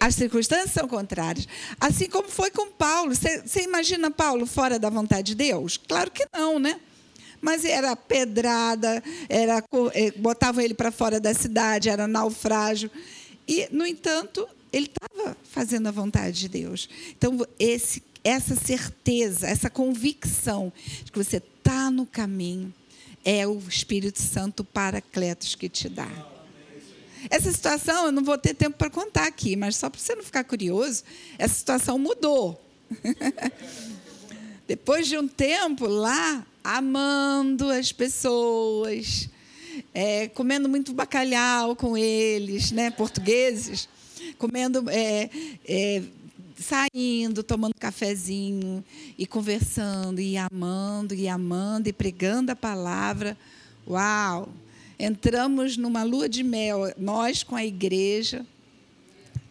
[0.00, 1.46] As circunstâncias são contrárias.
[1.80, 3.14] Assim como foi com Paulo.
[3.14, 5.76] Você imagina Paulo fora da vontade de Deus?
[5.76, 6.80] Claro que não, né?
[7.40, 9.62] Mas era pedrada, era
[9.94, 12.90] eh, botavam ele para fora da cidade, era naufrágio.
[13.46, 16.88] E, no entanto, ele estava fazendo a vontade de Deus.
[17.16, 20.72] Então, esse, essa certeza, essa convicção
[21.04, 22.72] de que você está no caminho,
[23.24, 26.08] é o Espírito Santo Paracletos que te dá.
[27.28, 30.22] Essa situação, eu não vou ter tempo para contar aqui, mas só para você não
[30.22, 31.02] ficar curioso,
[31.36, 32.62] essa situação mudou.
[34.66, 39.26] Depois de um tempo lá, amando as pessoas,
[39.94, 43.88] é, comendo muito bacalhau com eles, né, portugueses,
[44.36, 45.30] comendo, é,
[45.66, 46.02] é,
[46.58, 48.84] saindo, tomando cafezinho
[49.16, 53.34] e conversando e amando e amando e pregando a palavra.
[53.86, 54.50] Uau!
[54.98, 58.44] Entramos numa lua de mel, nós com a igreja,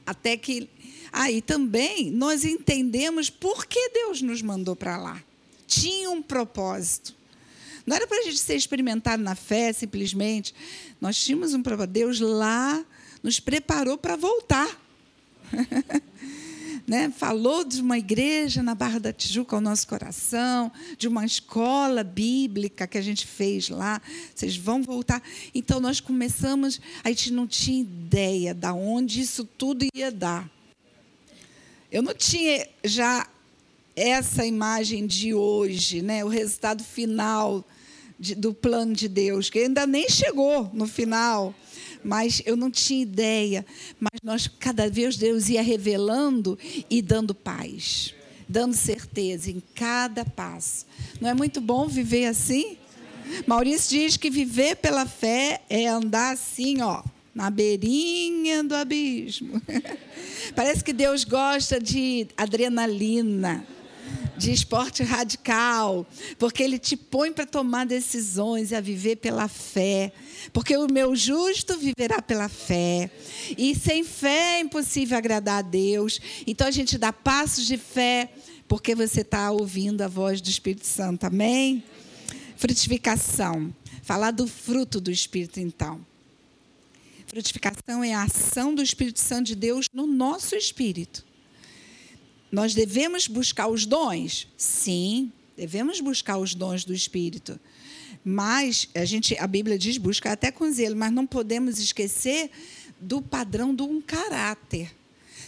[0.06, 0.70] até que
[1.12, 5.24] aí ah, também nós entendemos por que Deus nos mandou para lá
[5.68, 7.14] tinha um propósito.
[7.86, 10.54] Não era para a gente ser experimentado na fé, simplesmente.
[11.00, 11.92] Nós tínhamos um propósito.
[11.92, 12.84] Deus lá
[13.22, 14.68] nos preparou para voltar.
[16.88, 17.12] né?
[17.16, 22.88] Falou de uma igreja na Barra da Tijuca ao nosso coração, de uma escola bíblica
[22.88, 24.02] que a gente fez lá.
[24.34, 25.22] Vocês vão voltar.
[25.54, 30.50] Então nós começamos, a gente não tinha ideia de onde isso tudo ia dar.
[31.92, 33.28] Eu não tinha já
[33.98, 36.24] essa imagem de hoje, né?
[36.24, 37.66] o resultado final
[38.20, 41.54] de, do plano de Deus, que ainda nem chegou no final,
[42.04, 43.66] mas eu não tinha ideia.
[44.00, 48.14] Mas nós, cada vez, Deus ia revelando e dando paz,
[48.48, 50.86] dando certeza em cada passo.
[51.20, 52.78] Não é muito bom viver assim?
[53.48, 59.60] Maurício diz que viver pela fé é andar assim, ó, na beirinha do abismo.
[60.56, 63.66] Parece que Deus gosta de adrenalina
[64.38, 66.06] de esporte radical,
[66.38, 70.14] porque ele te põe para tomar decisões e a viver pela fé.
[70.54, 73.10] Porque o meu justo viverá pela fé.
[73.58, 76.20] E sem fé é impossível agradar a Deus.
[76.46, 78.32] Então a gente dá passos de fé,
[78.68, 81.26] porque você está ouvindo a voz do Espírito Santo.
[81.26, 81.84] Amém?
[82.56, 83.74] Frutificação.
[84.04, 86.06] Falar do fruto do Espírito, então.
[87.28, 91.26] Frutificação é a ação do Espírito Santo de Deus no nosso espírito.
[92.52, 94.48] Nós devemos buscar os dons?
[94.58, 97.60] Sim, devemos buscar os dons do Espírito.
[98.24, 102.50] Mas a gente, a Bíblia diz busca até com zelo, mas não podemos esquecer
[103.00, 104.94] do padrão de um caráter.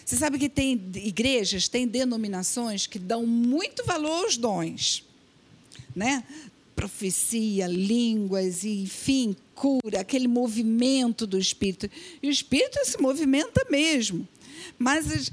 [0.05, 5.03] Você sabe que tem igrejas, tem denominações que dão muito valor aos dons,
[5.95, 6.23] né?
[6.75, 11.89] Profecia, línguas, enfim, cura, aquele movimento do Espírito.
[12.23, 14.27] E o Espírito se movimenta mesmo.
[14.77, 15.31] Mas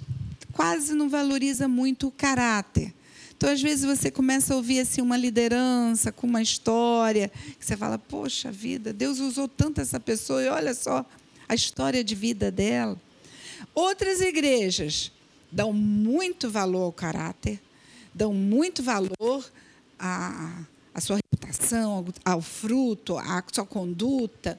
[0.57, 2.95] quase não valoriza muito o caráter.
[3.37, 7.77] Então, às vezes, você começa a ouvir assim, uma liderança com uma história, que você
[7.77, 11.05] fala, poxa vida, Deus usou tanto essa pessoa e olha só
[11.47, 12.99] a história de vida dela.
[13.75, 15.13] Outras igrejas
[15.53, 17.61] dão muito valor ao caráter,
[18.15, 19.45] dão muito valor
[19.99, 20.63] à,
[20.95, 24.59] à sua reputação, ao, ao fruto, à sua conduta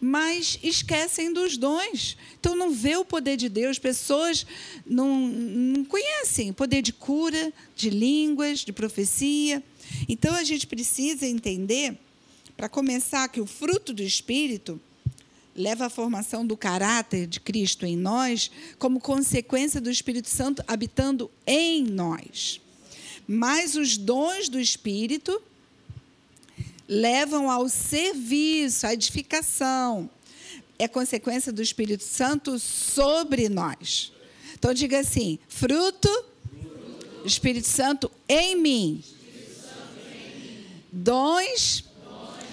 [0.00, 2.16] mas esquecem dos dons.
[2.38, 4.46] Então não vê o poder de Deus, pessoas
[4.86, 9.62] não, não conhecem poder de cura, de línguas, de profecia.
[10.08, 11.98] Então a gente precisa entender,
[12.56, 14.80] para começar, que o fruto do Espírito
[15.54, 21.28] leva à formação do caráter de Cristo em nós, como consequência do Espírito Santo habitando
[21.44, 22.60] em nós.
[23.26, 25.42] Mas os dons do Espírito
[26.88, 30.08] levam ao serviço, à edificação.
[30.78, 34.12] É consequência do Espírito Santo sobre nós.
[34.54, 36.08] Então diga assim: fruto,
[37.24, 39.04] Espírito Santo em mim.
[40.90, 41.84] Dons,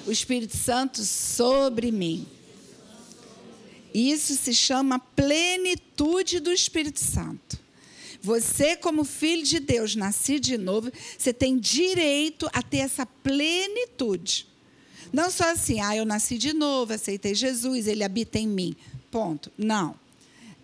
[0.06, 2.28] o Espírito Santo sobre mim.
[3.94, 7.65] Isso se chama plenitude do Espírito Santo.
[8.26, 14.48] Você, como filho de Deus, nascido de novo, você tem direito a ter essa plenitude.
[15.14, 18.76] Não só assim, ah, eu nasci de novo, aceitei Jesus, ele habita em mim.
[19.12, 19.52] Ponto.
[19.56, 19.96] Não.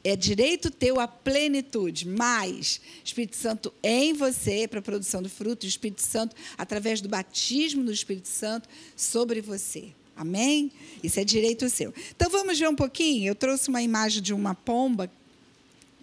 [0.04, 5.68] É direito teu a plenitude, mas Espírito Santo em você, para a produção do fruto,
[5.68, 9.90] Espírito Santo, através do batismo do Espírito Santo, sobre você.
[10.16, 10.72] Amém?
[11.04, 11.94] Isso é direito seu.
[12.16, 13.28] Então vamos ver um pouquinho.
[13.28, 15.12] Eu trouxe uma imagem de uma pomba.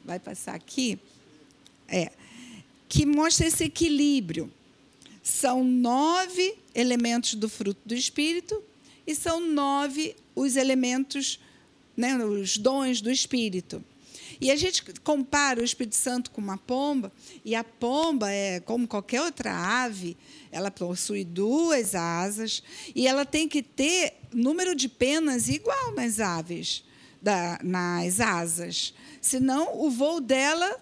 [0.04, 1.00] Vai passar aqui.
[1.88, 2.12] É.
[2.88, 4.52] Que mostra esse equilíbrio.
[5.22, 8.62] São nove elementos do fruto do Espírito
[9.06, 11.40] e são nove os elementos,
[11.96, 13.82] né, os dons do Espírito.
[14.40, 17.12] E a gente compara o Espírito Santo com uma pomba,
[17.44, 20.16] e a pomba é como qualquer outra ave,
[20.52, 22.62] ela possui duas asas
[22.94, 26.84] e ela tem que ter número de penas igual nas aves,
[27.20, 28.94] da, nas asas.
[29.20, 30.80] Senão o voo dela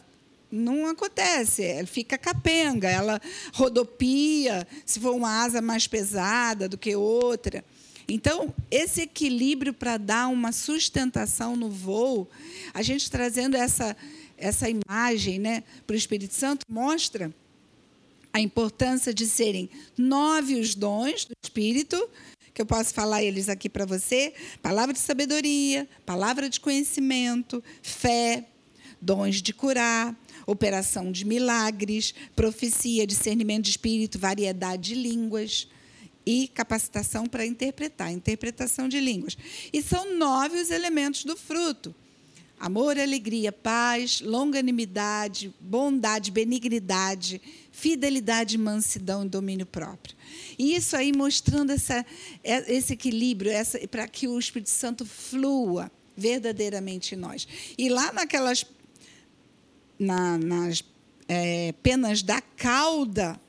[0.51, 3.21] não acontece, ela fica capenga, ela
[3.53, 7.65] rodopia, se for uma asa mais pesada do que outra.
[8.09, 12.29] Então, esse equilíbrio para dar uma sustentação no voo,
[12.73, 13.97] a gente trazendo essa,
[14.39, 17.35] essa imagem né, para o Espírito Santo, mostra
[18.33, 22.09] a importância de serem nove os dons do Espírito,
[22.55, 24.33] que eu posso falar eles aqui para você:
[24.63, 28.45] palavra de sabedoria, palavra de conhecimento, fé,
[29.01, 30.15] dons de curar,
[30.47, 35.69] operação de milagres, profecia, discernimento de espírito, variedade de línguas
[36.25, 39.37] e capacitação para interpretar, interpretação de línguas.
[39.73, 41.95] E são nove os elementos do fruto:
[42.59, 50.17] amor, alegria, paz, longanimidade, bondade, benignidade, fidelidade, mansidão e domínio próprio.
[50.59, 52.05] E isso aí mostrando essa,
[52.43, 57.47] esse equilíbrio, essa, para que o Espírito Santo flua verdadeiramente em nós.
[57.77, 58.65] E lá naquelas
[59.99, 60.83] na, nas
[61.29, 63.41] é, penas da cauda,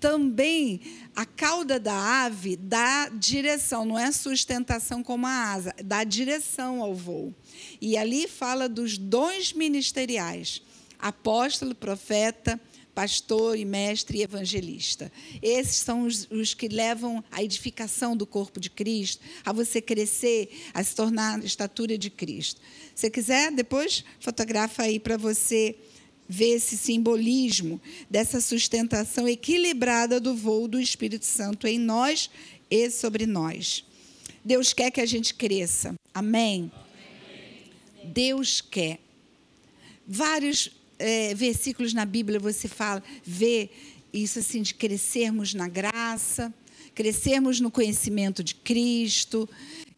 [0.00, 0.80] também
[1.14, 6.94] a cauda da ave dá direção, não é sustentação como a asa, dá direção ao
[6.94, 7.32] voo.
[7.80, 10.60] E ali fala dos dons ministeriais:
[10.98, 12.60] apóstolo, profeta,
[12.94, 15.10] pastor e mestre e evangelista.
[15.40, 20.50] Esses são os, os, que levam à edificação do corpo de Cristo, a você crescer,
[20.74, 22.60] a se tornar a estatura de Cristo.
[22.94, 25.76] Se quiser, depois fotografa aí para você
[26.28, 32.30] ver esse simbolismo dessa sustentação equilibrada do voo do Espírito Santo em nós
[32.70, 33.84] e sobre nós.
[34.44, 35.94] Deus quer que a gente cresça.
[36.12, 36.70] Amém?
[36.74, 38.12] Amém.
[38.12, 38.98] Deus quer.
[40.06, 40.70] Vários
[41.02, 43.68] é, versículos na Bíblia você fala, vê
[44.12, 46.52] isso assim de crescermos na graça,
[46.94, 49.48] crescermos no conhecimento de Cristo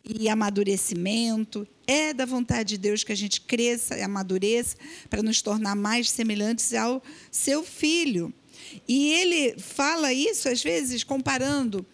[0.04, 1.66] e amadurecimento.
[1.86, 4.76] É da vontade de Deus que a gente cresça e amadureça
[5.10, 8.32] para nos tornar mais semelhantes ao seu filho.
[8.88, 11.84] E ele fala isso, às vezes, comparando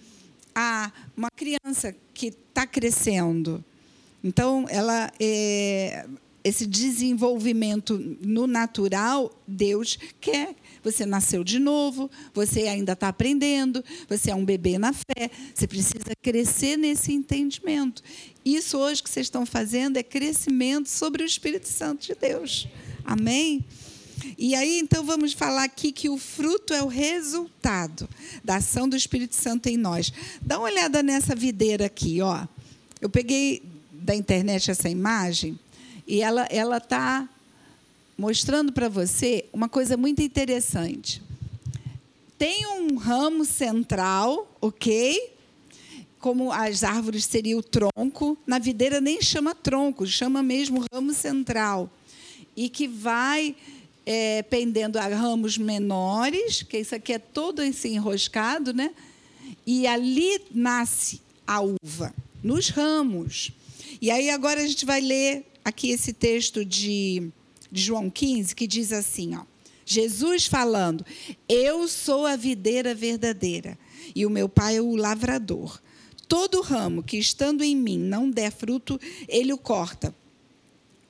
[0.55, 3.65] a uma criança que está crescendo.
[4.23, 6.07] Então, ela é,
[6.43, 10.55] esse desenvolvimento no natural, Deus quer.
[10.83, 15.67] Você nasceu de novo, você ainda está aprendendo, você é um bebê na fé, você
[15.67, 18.03] precisa crescer nesse entendimento.
[18.45, 22.67] Isso hoje que vocês estão fazendo é crescimento sobre o Espírito Santo de Deus.
[23.05, 23.65] Amém?
[24.39, 28.09] E aí, então, vamos falar aqui que o fruto é o resultado
[28.45, 30.13] da ação do Espírito Santo em nós.
[30.41, 32.47] Dá uma olhada nessa videira aqui, ó.
[33.01, 35.59] Eu peguei da internet essa imagem
[36.11, 37.29] e ela ela está
[38.19, 41.23] mostrando para você uma coisa muito interessante.
[42.37, 45.33] Tem um ramo central, ok?
[46.19, 51.89] Como as árvores seria o tronco, na videira nem chama tronco, chama mesmo ramo central.
[52.57, 53.55] E que vai
[54.05, 58.91] é, pendendo a ramos menores, que isso aqui é todo esse enroscado, né?
[59.65, 63.53] E ali nasce a uva, nos ramos.
[64.03, 67.31] E aí agora a gente vai ler aqui esse texto de,
[67.71, 69.45] de João 15, que diz assim, ó.
[69.85, 71.05] Jesus falando:
[71.49, 73.77] Eu sou a videira verdadeira
[74.15, 75.81] e o meu pai é o lavrador.
[76.29, 80.15] Todo ramo que estando em mim não der fruto, ele o corta.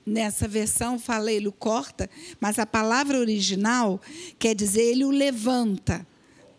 [0.03, 2.09] Nessa versão fala ele o corta,
[2.39, 4.01] mas a palavra original
[4.39, 6.07] quer dizer ele o levanta.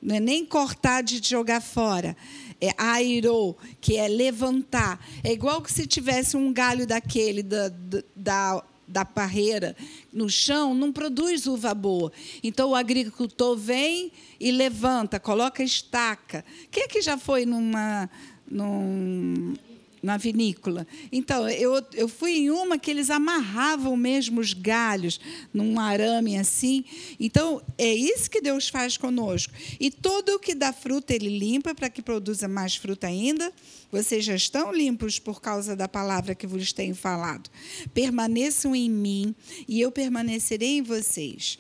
[0.03, 2.17] Não é nem cortar de jogar fora
[2.62, 5.05] é airou, que é levantar.
[5.25, 7.73] É igual que se tivesse um galho daquele da,
[8.15, 9.75] da, da parreira
[10.12, 12.12] no chão, não produz uva boa.
[12.41, 16.45] Então o agricultor vem e levanta, coloca estaca.
[16.71, 18.09] Quem é que já foi numa,
[18.49, 19.55] num,
[20.03, 20.87] na vinícola.
[21.12, 25.21] Então, eu, eu fui em uma que eles amarravam mesmo os galhos
[25.55, 26.85] num arame assim.
[27.21, 29.53] Então, é isso que Deus faz conosco.
[29.79, 33.53] E todo o que dá fruta, Ele limpa para que produza mais fruta ainda.
[33.93, 37.49] Vocês já estão limpos por causa da palavra que vos tenho falado.
[37.95, 39.35] Permaneçam em mim
[39.69, 41.59] e eu permanecerei em vocês.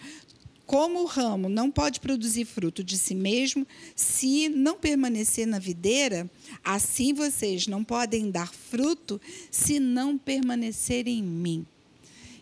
[0.72, 6.30] Como o ramo não pode produzir fruto de si mesmo se não permanecer na videira,
[6.64, 11.66] assim vocês não podem dar fruto se não permanecerem em mim.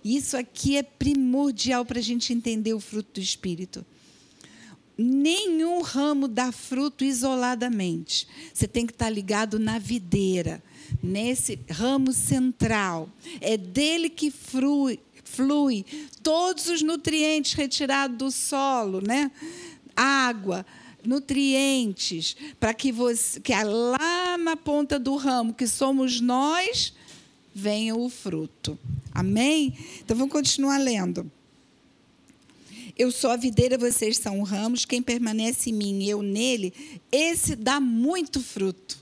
[0.05, 3.85] Isso aqui é primordial para a gente entender o fruto do Espírito.
[4.97, 8.29] Nenhum ramo dá fruto isoladamente.
[8.55, 10.63] Você tem que estar ligado na videira,
[11.03, 13.09] nesse ramo central.
[13.41, 15.01] É dele que flui,
[15.33, 15.85] flui
[16.23, 19.31] todos os nutrientes retirados do solo, né?
[19.97, 20.67] Água,
[21.05, 26.93] nutrientes, para que você, que lá na ponta do ramo, que somos nós,
[27.55, 28.79] venha o fruto.
[29.13, 29.75] Amém?
[30.01, 31.31] Então vamos continuar lendo.
[32.99, 34.85] Eu sou a videira, vocês são ramos.
[34.85, 36.73] Quem permanece em mim e eu nele,
[37.11, 38.99] esse dá muito fruto.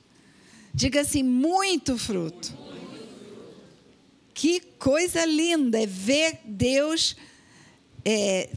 [0.73, 2.68] Diga assim: muito fruto.
[4.39, 7.17] Que coisa linda é ver Deus,
[8.05, 8.49] é,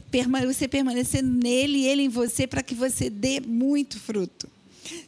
[0.46, 4.48] você permanecer nele e ele em você para que você dê muito fruto.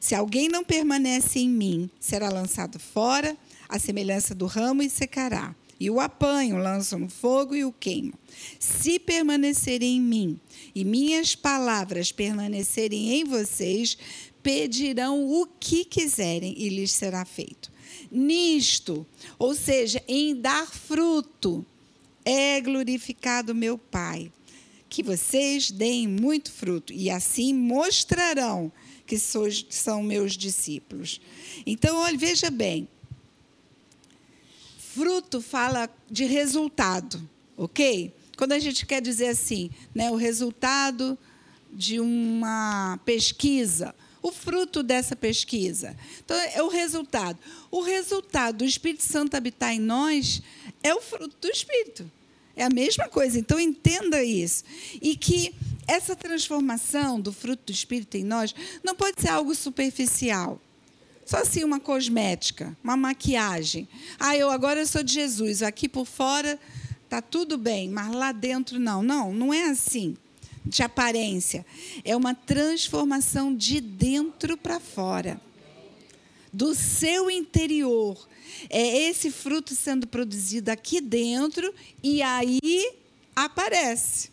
[0.00, 3.36] Se alguém não permanece em mim, será lançado fora,
[3.68, 5.54] a semelhança do ramo e secará.
[5.78, 8.18] E o apanho, lançam no fogo e o queimam.
[8.58, 10.40] Se permanecerem em mim
[10.74, 13.96] e minhas palavras permanecerem em vocês,
[14.42, 17.72] pedirão o que quiserem e lhes será feito
[18.14, 19.04] nisto,
[19.38, 21.66] ou seja, em dar fruto,
[22.24, 24.32] é glorificado meu Pai.
[24.88, 28.72] Que vocês deem muito fruto e assim mostrarão
[29.06, 31.20] que são meus discípulos.
[31.66, 32.88] Então, olha, veja bem.
[34.78, 38.14] fruto fala de resultado, ok?
[38.36, 41.18] Quando a gente quer dizer assim, né, o resultado
[41.72, 43.92] de uma pesquisa,
[44.22, 45.96] o fruto dessa pesquisa.
[46.24, 47.38] Então, é o resultado.
[47.74, 50.40] O resultado do Espírito Santo habitar em nós
[50.80, 52.08] é o fruto do Espírito.
[52.54, 53.36] É a mesma coisa.
[53.36, 54.62] Então, entenda isso.
[55.02, 55.52] E que
[55.88, 58.54] essa transformação do fruto do Espírito em nós
[58.84, 60.60] não pode ser algo superficial.
[61.26, 63.88] Só assim uma cosmética, uma maquiagem.
[64.20, 65.60] Ah, eu agora sou de Jesus.
[65.60, 66.60] Aqui por fora
[67.02, 69.02] está tudo bem, mas lá dentro não.
[69.02, 70.16] Não, não é assim
[70.64, 71.66] de aparência.
[72.04, 75.40] É uma transformação de dentro para fora.
[76.54, 78.16] Do seu interior.
[78.70, 82.92] É esse fruto sendo produzido aqui dentro e aí
[83.34, 84.30] aparece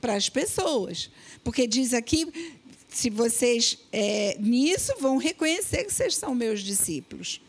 [0.00, 1.10] para as pessoas.
[1.42, 2.26] Porque diz aqui:
[2.88, 7.40] se vocês é, nisso vão reconhecer que vocês são meus discípulos.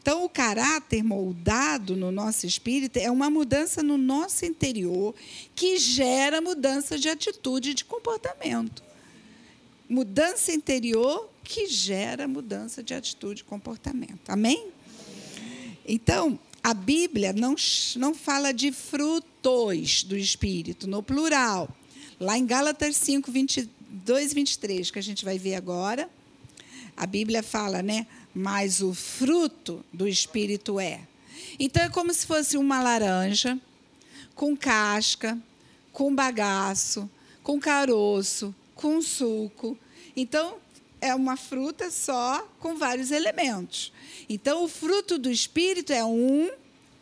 [0.00, 5.14] Então, o caráter moldado no nosso espírito é uma mudança no nosso interior
[5.54, 8.82] que gera mudança de atitude e de comportamento.
[9.92, 14.30] Mudança interior que gera mudança de atitude e comportamento.
[14.30, 14.68] Amém?
[15.86, 17.54] Então, a Bíblia não,
[17.96, 21.68] não fala de frutos do espírito, no plural.
[22.18, 26.08] Lá em Gálatas 5, 22, 23, que a gente vai ver agora,
[26.96, 28.06] a Bíblia fala, né?
[28.34, 31.00] mas o fruto do Espírito é.
[31.58, 33.58] Então é como se fosse uma laranja
[34.34, 35.38] com casca,
[35.92, 37.10] com bagaço,
[37.42, 39.76] com caroço, com suco.
[40.16, 40.56] Então
[41.00, 43.92] é uma fruta só com vários elementos.
[44.28, 46.48] Então o fruto do Espírito é um,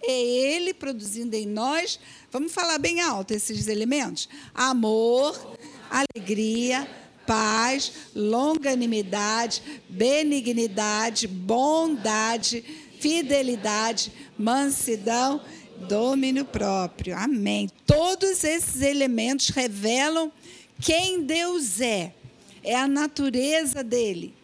[0.03, 2.01] é ele produzindo em nós,
[2.33, 5.57] vamos falar bem alto esses elementos: amor,
[5.91, 6.89] alegria,
[7.27, 12.65] paz, longanimidade, benignidade, bondade,
[12.99, 15.41] fidelidade, mansidão,
[15.89, 17.17] domínio próprio.
[17.17, 17.69] Amém.
[17.87, 20.33] Todos esses elementos revelam
[20.81, 22.15] quem Deus é.
[22.63, 24.35] É a natureza dele.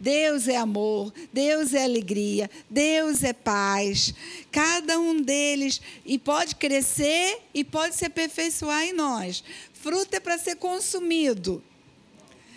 [0.00, 4.14] Deus é amor, Deus é alegria, Deus é paz.
[4.50, 9.44] Cada um deles e pode crescer e pode se aperfeiçoar em nós.
[9.74, 11.62] Fruto é para ser consumido.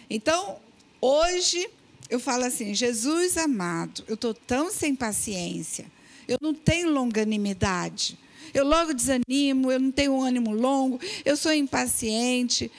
[0.10, 0.58] Então,
[1.02, 1.70] hoje,
[2.10, 5.86] eu falo assim: Jesus amado, eu estou tão sem paciência,
[6.26, 8.18] eu não tenho longanimidade,
[8.54, 12.72] eu logo desanimo, eu não tenho ânimo longo, eu sou impaciente.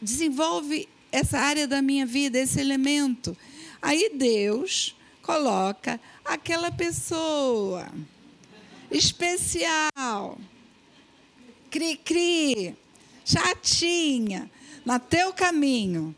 [0.00, 3.36] Desenvolve essa área da minha vida, esse elemento.
[3.80, 7.88] Aí Deus coloca aquela pessoa
[8.90, 10.38] especial,
[11.70, 12.76] cri-cri,
[13.24, 14.50] chatinha,
[14.84, 16.14] no teu caminho.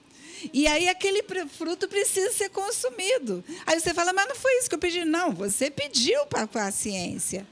[0.52, 3.42] E aí aquele fruto precisa ser consumido.
[3.66, 5.04] Aí você fala, mas não foi isso que eu pedi.
[5.04, 7.46] Não, você pediu para a paciência.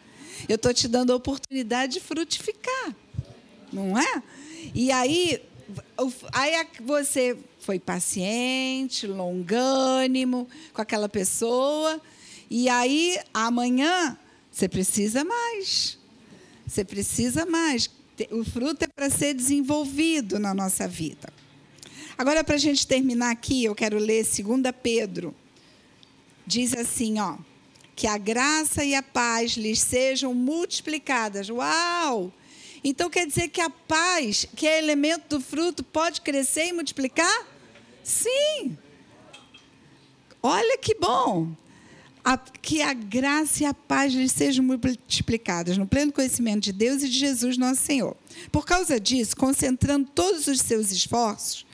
[0.49, 2.95] Eu estou te dando a oportunidade de frutificar.
[3.73, 4.23] Não é?
[4.75, 5.43] E aí,
[6.33, 12.01] aí você foi paciente, longânimo com aquela pessoa.
[12.51, 14.17] E aí, amanhã,
[14.51, 15.99] você precisa mais.
[16.67, 17.91] Você precisa mais.
[18.31, 21.33] O fruto é para ser desenvolvido na nossa vida.
[22.17, 25.35] Agora, para a gente terminar aqui, eu quero ler 2 Pedro.
[26.47, 27.37] Diz assim, ó,
[27.95, 31.51] que a graça e a paz lhes sejam multiplicadas.
[31.51, 32.33] Uau!
[32.89, 37.47] Então quer dizer que a paz, que é elemento do fruto, pode crescer e multiplicar?
[38.05, 38.79] Sim.
[40.41, 41.49] Olha que bom.
[42.25, 47.03] A, que a graça e a paz lhes sejam multiplicadas no pleno conhecimento de Deus
[47.03, 48.17] e de Jesus, nosso Senhor.
[48.53, 51.67] Por causa disso, concentrando todos os seus esforços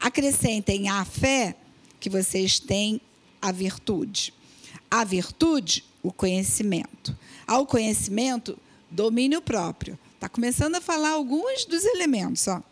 [0.00, 1.56] Acrescentem à fé
[2.00, 3.00] que vocês têm
[3.40, 4.32] a virtude.
[4.90, 7.16] A virtude, o conhecimento.
[7.46, 8.58] Ao conhecimento,
[8.90, 9.98] domínio próprio.
[10.16, 12.48] Está começando a falar alguns dos elementos.
[12.48, 12.62] Ó.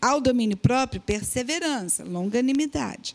[0.00, 3.14] Ao domínio próprio, perseverança, longanimidade.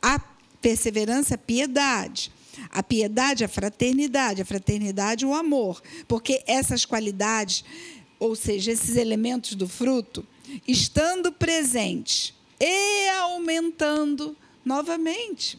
[0.00, 0.20] A
[0.60, 2.30] perseverança, piedade.
[2.70, 4.42] A piedade, a fraternidade.
[4.42, 5.82] A fraternidade, o amor.
[6.06, 7.64] Porque essas qualidades,
[8.18, 10.26] ou seja, esses elementos do fruto,
[10.68, 15.58] estando presentes e aumentando novamente.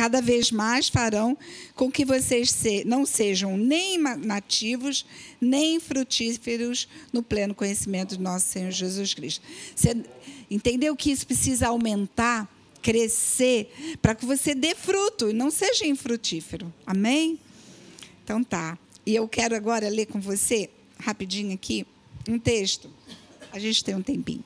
[0.00, 1.36] Cada vez mais farão
[1.74, 5.04] com que vocês não sejam nem nativos,
[5.38, 9.44] nem frutíferos no pleno conhecimento de nosso Senhor Jesus Cristo.
[9.76, 10.02] Você
[10.50, 16.72] entendeu que isso precisa aumentar, crescer, para que você dê fruto e não seja infrutífero.
[16.86, 17.38] Amém?
[18.24, 18.78] Então tá.
[19.04, 21.86] E eu quero agora ler com você, rapidinho aqui,
[22.26, 22.90] um texto.
[23.52, 24.44] A gente tem um tempinho.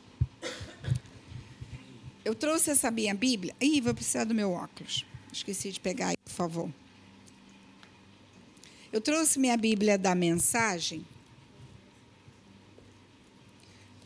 [2.24, 3.55] Eu trouxe essa minha Bíblia.
[3.61, 5.05] Ih, vou precisar do meu óculos.
[5.35, 6.70] Esqueci de pegar aí, por favor.
[8.93, 11.05] Eu trouxe minha Bíblia da mensagem,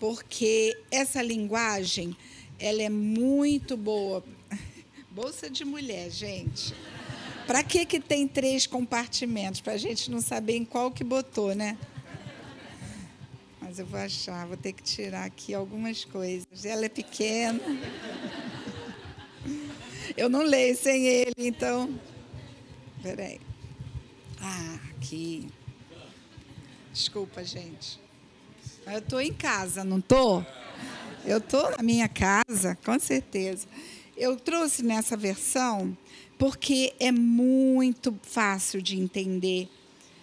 [0.00, 2.16] porque essa linguagem
[2.58, 4.24] ela é muito boa.
[5.10, 6.74] Bolsa de mulher, gente.
[7.46, 9.60] Para que, que tem três compartimentos?
[9.60, 11.76] Para a gente não saber em qual que botou, né?
[13.60, 16.64] Mas eu vou achar, vou ter que tirar aqui algumas coisas.
[16.64, 17.60] Ela é pequena.
[20.18, 21.96] Eu não leio sem ele, então.
[23.00, 23.40] Peraí.
[24.40, 25.48] Ah, aqui.
[26.92, 28.00] Desculpa, gente.
[28.84, 30.44] Eu estou em casa, não estou?
[31.24, 33.68] Eu estou na minha casa, com certeza.
[34.16, 35.96] Eu trouxe nessa versão
[36.36, 39.68] porque é muito fácil de entender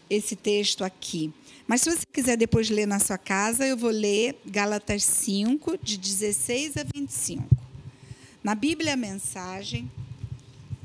[0.09, 1.33] esse texto aqui.
[1.65, 5.97] Mas se você quiser depois ler na sua casa, eu vou ler Gálatas 5, de
[5.97, 7.64] 16 a 25.
[8.45, 9.91] Na Bíblia a Mensagem,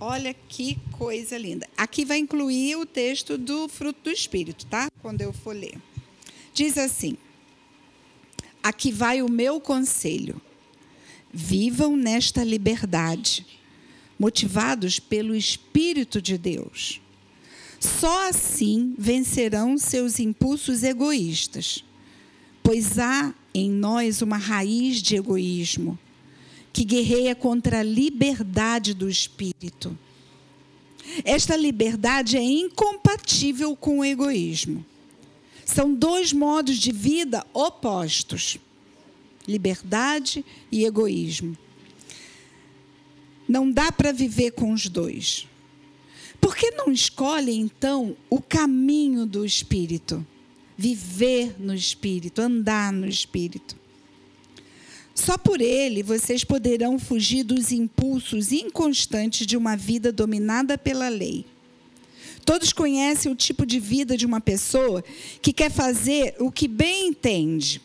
[0.01, 1.69] olha que coisa linda.
[1.77, 4.91] Aqui vai incluir o texto do fruto do Espírito, tá?
[5.03, 5.77] Quando eu for ler.
[6.55, 7.19] Diz assim:
[8.63, 10.41] Aqui vai o meu conselho.
[11.31, 13.47] Vivam nesta liberdade,
[14.19, 16.99] motivados pelo Espírito de Deus
[17.79, 21.85] só assim vencerão seus impulsos egoístas,
[22.63, 25.99] pois há em nós uma raiz de egoísmo
[26.73, 29.97] que guerreia contra a liberdade do espírito.
[31.25, 34.85] Esta liberdade é incompatível com o egoísmo.
[35.65, 38.59] São dois modos de vida opostos:
[39.47, 41.57] liberdade e egoísmo.
[43.49, 45.49] Não dá para viver com os dois.
[46.41, 50.25] Por que não escolhe, então, o caminho do Espírito?
[50.77, 53.80] Viver no Espírito, andar no Espírito.
[55.21, 61.45] Só por ele vocês poderão fugir dos impulsos inconstantes de uma vida dominada pela lei.
[62.43, 65.05] Todos conhecem o tipo de vida de uma pessoa
[65.43, 67.83] que quer fazer o que bem entende.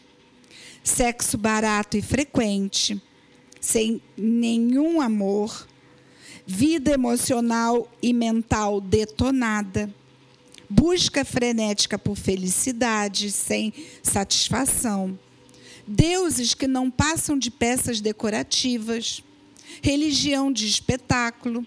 [0.81, 3.01] Sexo barato e frequente,
[3.59, 5.67] sem nenhum amor,
[6.47, 9.93] vida emocional e mental detonada,
[10.69, 15.19] busca frenética por felicidade sem satisfação,
[15.87, 19.23] deuses que não passam de peças decorativas,
[19.81, 21.65] religião de espetáculo,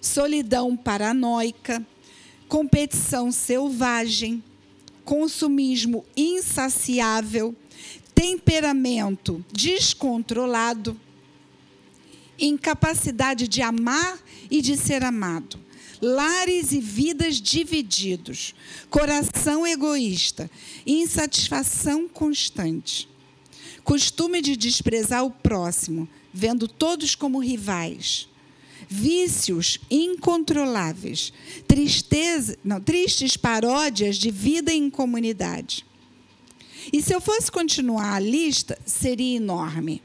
[0.00, 1.84] solidão paranoica,
[2.48, 4.42] competição selvagem,
[5.04, 7.54] consumismo insaciável,
[8.14, 10.98] temperamento descontrolado
[12.40, 14.18] incapacidade de amar
[14.50, 15.60] e de ser amado,
[16.00, 18.54] lares e vidas divididos,
[18.88, 20.50] coração egoísta,
[20.86, 23.08] insatisfação constante,
[23.90, 28.28] costume de desprezar o próximo, vendo todos como rivais,
[28.88, 31.32] vícios incontroláveis,
[31.66, 35.84] tristeza, não, tristes paródias de vida em comunidade.
[36.92, 40.00] E se eu fosse continuar a lista, seria enorme.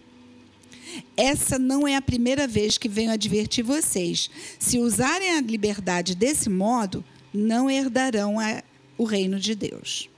[1.15, 4.31] Essa não é a primeira vez que venho advertir vocês.
[4.57, 8.63] Se usarem a liberdade desse modo, não herdarão a,
[8.97, 10.09] o reino de Deus.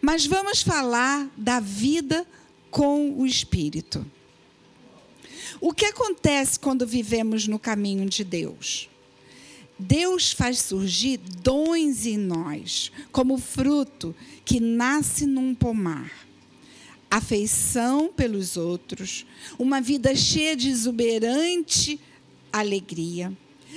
[0.00, 2.26] Mas vamos falar da vida
[2.72, 4.04] com o Espírito.
[5.60, 8.88] O que acontece quando vivemos no caminho de Deus?
[9.78, 14.12] Deus faz surgir dons em nós, como fruto
[14.44, 16.10] que nasce num pomar
[17.12, 19.26] afeição pelos outros,
[19.58, 22.00] uma vida cheia de exuberante
[22.50, 23.36] alegria,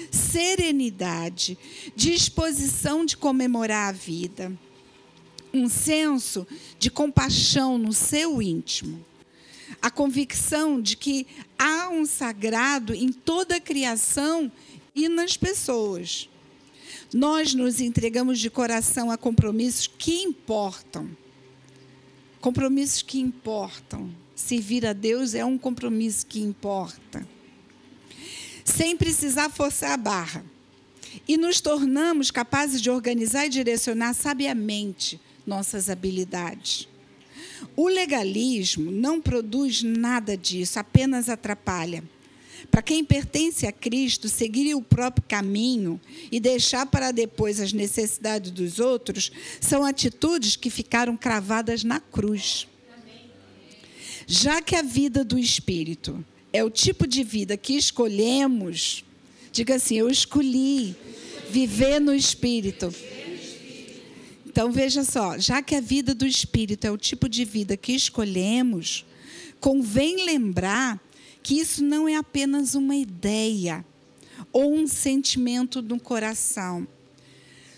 [0.10, 1.58] serenidade,
[1.94, 4.58] disposição de comemorar a vida,
[5.56, 6.46] um senso
[6.78, 9.04] de compaixão no seu íntimo,
[9.82, 11.26] a convicção de que
[11.58, 14.52] há um sagrado em toda a criação
[14.94, 16.30] e nas pessoas.
[17.14, 21.10] Nós nos entregamos de coração a compromissos que importam
[22.46, 24.08] Compromissos que importam.
[24.36, 27.28] Servir a Deus é um compromisso que importa.
[28.64, 30.46] Sem precisar forçar a barra.
[31.28, 36.88] E nos tornamos capazes de organizar e direcionar sabiamente nossas habilidades.
[37.76, 42.04] O legalismo não produz nada disso, apenas atrapalha.
[42.72, 46.00] Para quem pertence a Cristo, seguir o próprio caminho
[46.32, 52.68] e deixar para depois as necessidades dos outros são atitudes que ficaram cravadas na cruz.
[54.28, 59.04] Já que a vida do Espírito é o tipo de vida que escolhemos,
[59.52, 60.96] diga assim: eu escolhi
[61.50, 62.94] viver no Espírito.
[64.56, 67.92] Então veja só, já que a vida do Espírito é o tipo de vida que
[67.92, 69.06] escolhemos,
[69.60, 70.98] convém lembrar
[71.44, 73.86] que isso não é apenas uma ideia
[74.54, 76.88] ou um sentimento no coração.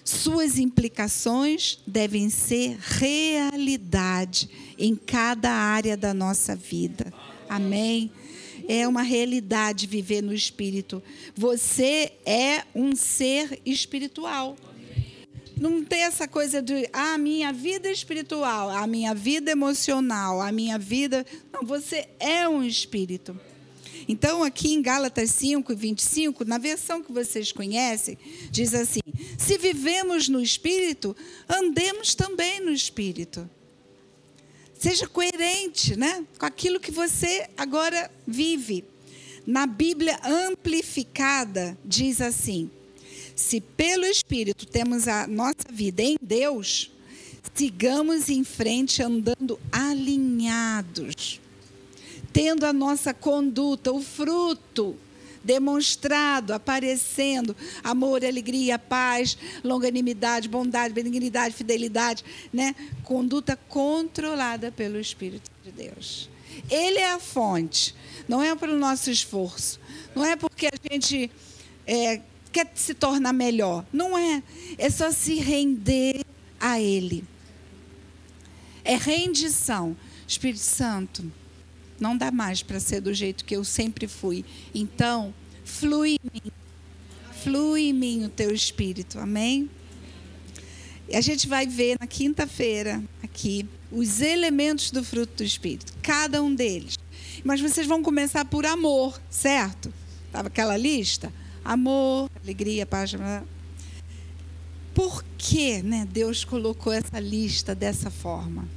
[0.06, 4.48] suas implicações devem ser realidade
[4.78, 7.12] em cada área da nossa vida.
[7.50, 8.12] Amém?
[8.68, 11.02] É uma realidade viver no espírito.
[11.36, 14.56] Você é um ser espiritual.
[15.60, 20.52] Não tem essa coisa de ah, a minha vida espiritual, a minha vida emocional, a
[20.52, 21.26] minha vida.
[21.52, 23.40] Não, você é um espírito.
[24.08, 28.18] Então, aqui em Gálatas 5, 25, na versão que vocês conhecem,
[28.50, 29.02] diz assim:
[29.38, 31.16] Se vivemos no Espírito,
[31.50, 33.50] andemos também no Espírito.
[34.80, 38.86] Seja coerente né, com aquilo que você agora vive.
[39.46, 42.70] Na Bíblia amplificada, diz assim:
[43.38, 46.92] Se pelo Espírito temos a nossa vida em Deus,
[47.56, 51.40] sigamos em frente andando alinhados
[52.38, 54.96] tendo a nossa conduta, o fruto
[55.44, 62.24] demonstrado, aparecendo, amor, alegria, paz, longanimidade, bondade, benignidade, fidelidade,
[62.54, 62.76] né?
[63.04, 66.30] Conduta controlada pelo Espírito de Deus.
[66.70, 67.96] Ele é a fonte,
[68.28, 69.80] não é pelo nosso esforço,
[70.14, 71.32] não é porque a gente
[71.88, 72.22] é,
[72.58, 74.42] quer se tornar melhor, não é.
[74.80, 76.26] É só se render
[76.60, 77.24] a Ele.
[78.84, 79.96] É rendição.
[80.28, 81.32] Espírito Santo,
[82.00, 84.44] não dá mais para ser do jeito que eu sempre fui.
[84.74, 85.34] Então,
[85.64, 86.52] flui em mim.
[87.44, 89.20] Flui em mim o teu espírito.
[89.20, 89.70] Amém?
[91.08, 96.42] E a gente vai ver na quinta-feira aqui os elementos do fruto do espírito, cada
[96.42, 96.98] um deles.
[97.44, 99.94] Mas vocês vão começar por amor, certo?
[100.26, 101.32] Estava aquela lista?
[101.64, 103.14] Amor, alegria, paz.
[104.94, 108.68] Por que né, Deus colocou essa lista dessa forma?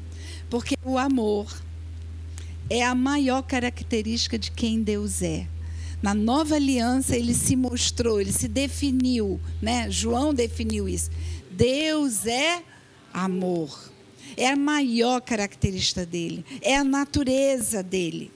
[0.51, 1.47] Porque o amor
[2.68, 5.47] é a maior característica de quem Deus é.
[6.03, 9.89] Na nova aliança ele se mostrou, ele se definiu, né?
[9.91, 11.11] João definiu isso.
[11.51, 12.62] Deus é
[13.12, 13.91] amor.
[14.37, 18.33] É a maior característica dele, é a natureza dele.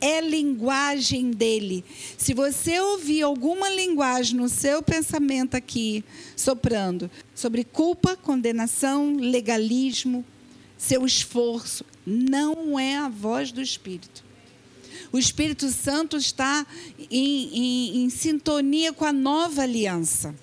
[0.00, 1.84] É linguagem dele.
[2.16, 6.04] Se você ouvir alguma linguagem no seu pensamento aqui,
[6.36, 10.24] soprando, sobre culpa, condenação, legalismo,
[10.76, 14.24] seu esforço, não é a voz do Espírito.
[15.10, 16.66] O Espírito Santo está
[17.10, 20.34] em, em, em sintonia com a nova aliança.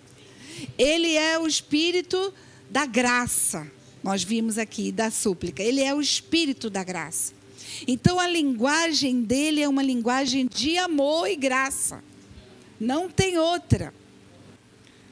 [0.77, 2.33] Ele é o Espírito
[2.69, 3.71] da graça.
[4.03, 5.61] Nós vimos aqui, da súplica.
[5.61, 7.34] Ele é o Espírito da graça.
[7.87, 12.03] Então a linguagem dele é uma linguagem de amor e graça.
[12.79, 13.93] Não tem outra.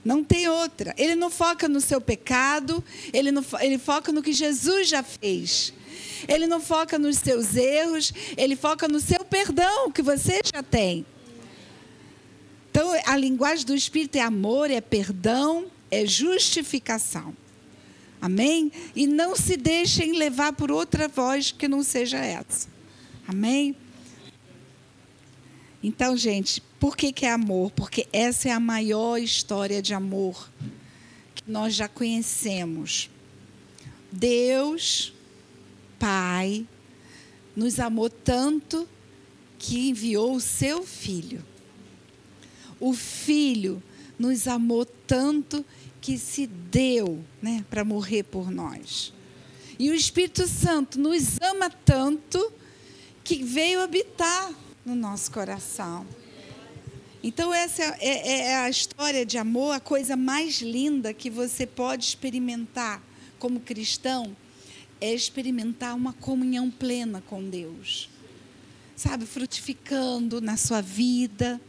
[0.03, 0.93] Não tem outra.
[0.97, 2.83] Ele não foca no seu pecado,
[3.13, 5.73] ele, não, ele foca no que Jesus já fez.
[6.27, 11.05] Ele não foca nos seus erros, ele foca no seu perdão que você já tem.
[12.69, 17.35] Então, a linguagem do Espírito é amor, é perdão, é justificação.
[18.23, 18.71] Amém?
[18.95, 22.69] E não se deixem levar por outra voz que não seja essa.
[23.27, 23.75] Amém?
[25.83, 27.71] Então, gente, por que, que é amor?
[27.71, 30.49] Porque essa é a maior história de amor
[31.35, 33.09] que nós já conhecemos.
[34.09, 35.13] Deus
[35.99, 36.65] Pai
[37.53, 38.87] nos amou tanto
[39.59, 41.43] que enviou o seu filho.
[42.79, 43.83] O filho
[44.17, 45.65] nos amou tanto
[46.03, 49.13] que se deu né, para morrer por nós.
[49.79, 52.51] E o Espírito Santo nos ama tanto
[53.23, 54.53] que veio habitar
[54.85, 56.05] no nosso coração.
[57.23, 61.65] Então, essa é, é, é, a história de amor, a coisa mais linda que você
[61.65, 63.01] pode experimentar
[63.39, 64.35] como cristão
[64.99, 68.09] é experimentar uma comunhão plena com Deus.
[68.93, 71.61] Sabe, frutificando na sua vida.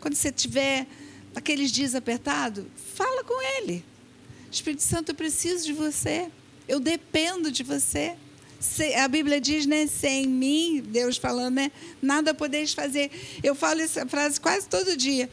[0.00, 0.86] Quando você tiver
[1.34, 2.66] aqueles dias apertados,
[3.00, 3.82] fala com Ele.
[4.52, 6.30] Espírito Santo, eu preciso de você.
[6.68, 8.14] Eu dependo de você.
[9.02, 9.86] A Bíblia diz, né?
[9.86, 11.72] Sem mim, Deus falando, né?
[12.02, 13.10] Nada podeis fazer.
[13.42, 15.30] Eu falo essa frase quase todo dia.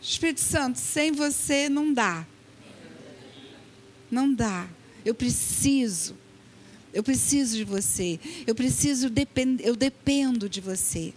[0.00, 2.24] Espírito Santo, sem você não dá.
[4.08, 4.68] Não dá.
[5.04, 6.16] Eu preciso.
[6.94, 8.20] Eu preciso de você.
[8.46, 11.12] Eu preciso depend, eu dependo de você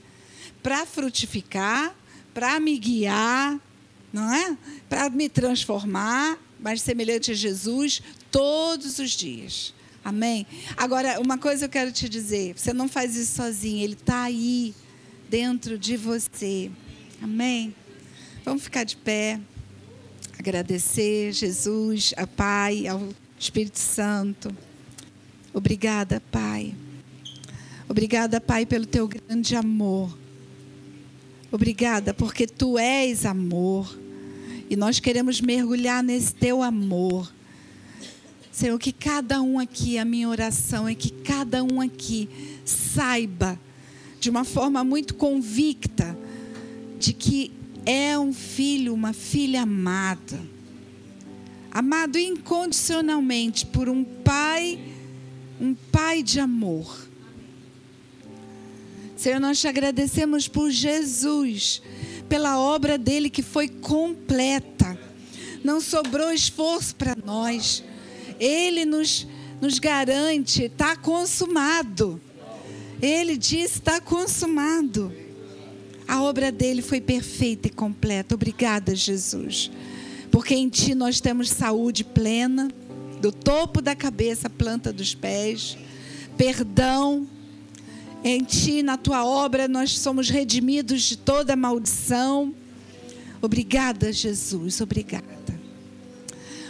[0.64, 1.96] para frutificar,
[2.34, 3.60] para me guiar,
[4.12, 4.58] não é?
[4.88, 8.02] Para me transformar mais semelhante a Jesus
[8.32, 9.74] todos os dias.
[10.04, 10.46] Amém?
[10.78, 14.74] Agora, uma coisa eu quero te dizer: você não faz isso sozinho, Ele está aí,
[15.30, 16.72] dentro de você.
[17.22, 17.76] Amém?
[18.44, 19.40] Vamos ficar de pé,
[20.38, 24.56] agradecer Jesus, a Pai, ao Espírito Santo.
[25.54, 26.74] Obrigada, Pai.
[27.88, 30.18] Obrigada, Pai, pelo teu grande amor.
[31.52, 33.98] Obrigada, porque tu és amor.
[34.70, 37.32] E nós queremos mergulhar nesse teu amor.
[38.52, 42.30] Senhor, que cada um aqui, a minha oração é que cada um aqui
[42.66, 43.60] saiba
[44.20, 46.16] de uma forma muito convicta
[47.00, 47.52] de que
[47.86, 50.40] é um filho, uma filha amada.
[51.72, 54.80] Amado incondicionalmente por um pai,
[55.60, 57.09] um pai de amor.
[59.20, 61.82] Senhor, nós te agradecemos por Jesus,
[62.30, 64.98] pela obra dele que foi completa.
[65.62, 67.84] Não sobrou esforço para nós.
[68.40, 69.28] Ele nos,
[69.60, 72.18] nos garante, está consumado.
[73.02, 75.12] Ele disse: está consumado.
[76.08, 78.36] A obra dele foi perfeita e completa.
[78.36, 79.70] Obrigada, Jesus.
[80.32, 82.70] Porque em ti nós temos saúde plena,
[83.20, 85.78] do topo da cabeça à planta dos pés,
[86.38, 87.28] perdão.
[88.24, 92.54] Em ti, na tua obra, nós somos redimidos de toda maldição.
[93.42, 94.82] Obrigada, Jesus.
[94.82, 95.28] Obrigada.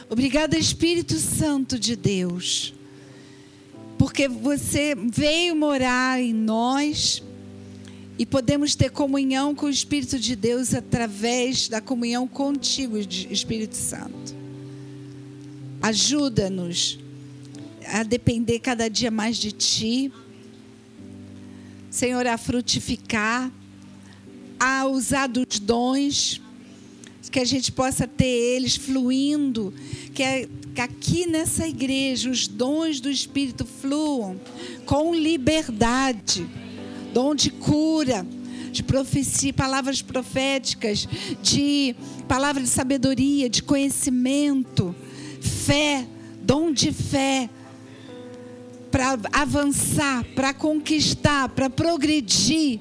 [0.09, 2.73] Obrigada, Espírito Santo de Deus
[3.99, 7.21] porque você veio morar em nós
[8.17, 14.33] e podemos ter comunhão com o Espírito de Deus através da comunhão contigo, Espírito Santo.
[15.81, 16.97] Ajuda-nos
[17.87, 20.13] a depender cada dia mais de Ti,
[21.89, 23.51] Senhor, a frutificar,
[24.59, 26.41] a usar dos dons,
[27.31, 29.73] que a gente possa ter eles fluindo,
[30.13, 34.39] que é que aqui nessa igreja os dons do Espírito fluam
[34.85, 36.47] com liberdade
[37.13, 38.25] dom de cura,
[38.71, 41.07] de profecia, palavras proféticas,
[41.41, 41.95] de
[42.27, 44.95] palavra de sabedoria, de conhecimento,
[45.41, 46.07] fé,
[46.41, 47.49] dom de fé
[48.91, 52.79] para avançar, para conquistar, para progredir.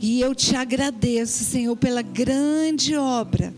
[0.00, 3.52] E eu te agradeço, Senhor, pela grande obra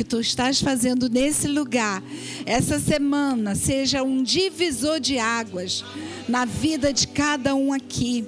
[0.00, 2.02] que tu estás fazendo nesse lugar,
[2.46, 5.84] essa semana, seja um divisor de águas
[6.26, 8.24] na vida de cada um aqui,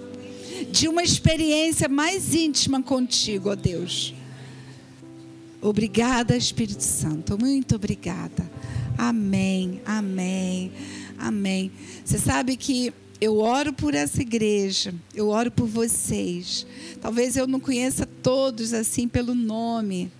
[0.71, 4.13] de uma experiência mais íntima contigo, ó Deus.
[5.63, 8.51] Obrigada, Espírito Santo, muito obrigada.
[8.99, 10.71] Amém, amém,
[11.23, 11.71] amém.
[12.05, 16.67] Você sabe que eu oro por essa igreja, eu oro por vocês.
[17.01, 20.11] Talvez eu não conheça todos assim pelo nome,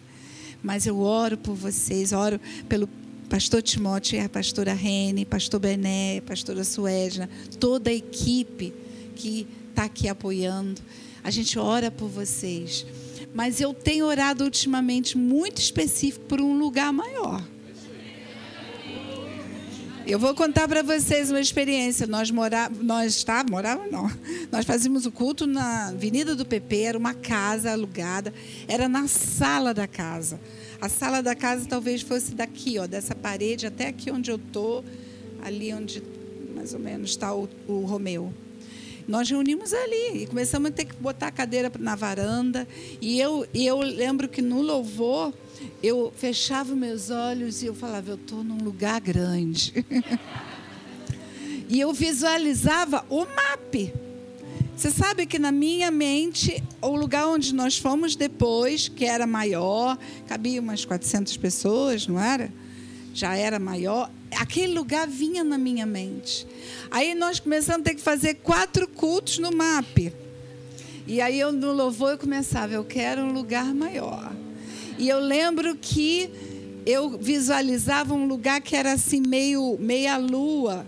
[0.63, 2.89] mas eu oro por vocês, oro pelo
[3.29, 7.29] pastor Timóteo a pastora Rene, pastor Bené, pastora Suedna,
[7.59, 8.73] toda a equipe
[9.17, 10.81] que está aqui apoiando.
[11.25, 12.87] A gente ora por vocês.
[13.35, 17.43] Mas eu tenho orado ultimamente muito específico por um lugar maior.
[20.05, 22.07] Eu vou contar para vocês uma experiência.
[22.07, 24.11] Nós morávamos, nós tá, morávamos não.
[24.51, 28.35] Nós fazíamos o culto na Avenida do PP, era uma casa alugada,
[28.67, 30.41] era na sala da casa.
[30.81, 34.83] A sala da casa talvez fosse daqui, ó, dessa parede até aqui onde eu tô,
[35.41, 36.03] ali onde
[36.55, 38.33] mais ou menos está o, o Romeu.
[39.09, 42.67] Nós reunimos ali e começamos a ter que botar a cadeira na varanda.
[43.01, 45.33] E eu, e eu lembro que no louvor
[45.83, 49.85] eu fechava meus olhos e eu falava, eu estou num lugar grande.
[51.69, 53.93] e eu visualizava o mapa.
[54.77, 59.99] Você sabe que na minha mente, o lugar onde nós fomos depois, que era maior,
[60.27, 62.53] cabia umas 400 pessoas, não era?
[63.15, 64.11] Já era maior.
[64.37, 66.47] Aquele lugar vinha na minha mente.
[66.91, 70.13] Aí nós começamos a ter que fazer quatro cultos no MAP.
[71.07, 74.33] E aí eu no louvor eu começava, eu quero um lugar maior.
[74.99, 76.31] E eu lembro que
[76.87, 80.87] eu visualizava um lugar que era assim meio meia lua,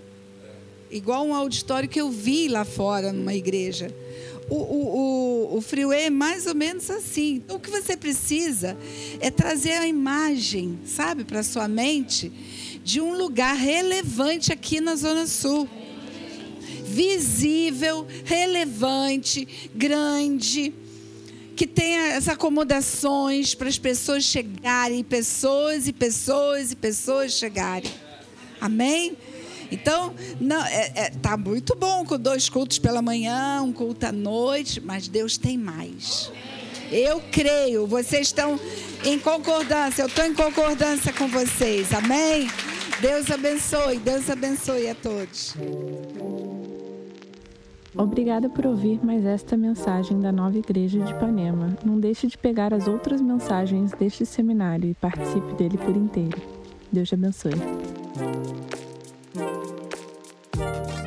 [0.90, 3.94] igual um auditório que eu vi lá fora numa igreja.
[4.48, 7.36] O, o, o, o freeway é mais ou menos assim.
[7.36, 8.76] Então, o que você precisa
[9.20, 12.30] é trazer a imagem, sabe, para sua mente
[12.84, 15.68] de um lugar relevante aqui na Zona Sul.
[16.84, 20.72] Visível, relevante, grande
[21.56, 27.90] que tenha as acomodações para as pessoas chegarem, pessoas e pessoas e pessoas chegarem.
[28.60, 29.16] Amém?
[29.70, 34.12] Então, não, é, é, tá muito bom com dois cultos pela manhã, um culto à
[34.12, 36.30] noite, mas Deus tem mais.
[36.90, 38.58] Eu creio, vocês estão
[39.04, 42.48] em concordância, eu estou em concordância com vocês, amém?
[43.00, 45.54] Deus abençoe, Deus abençoe a todos.
[47.96, 51.76] Obrigada por ouvir mais esta mensagem da Nova Igreja de Ipanema.
[51.84, 56.40] Não deixe de pegar as outras mensagens deste seminário e participe dele por inteiro.
[56.90, 57.52] Deus te abençoe.
[60.56, 61.03] Música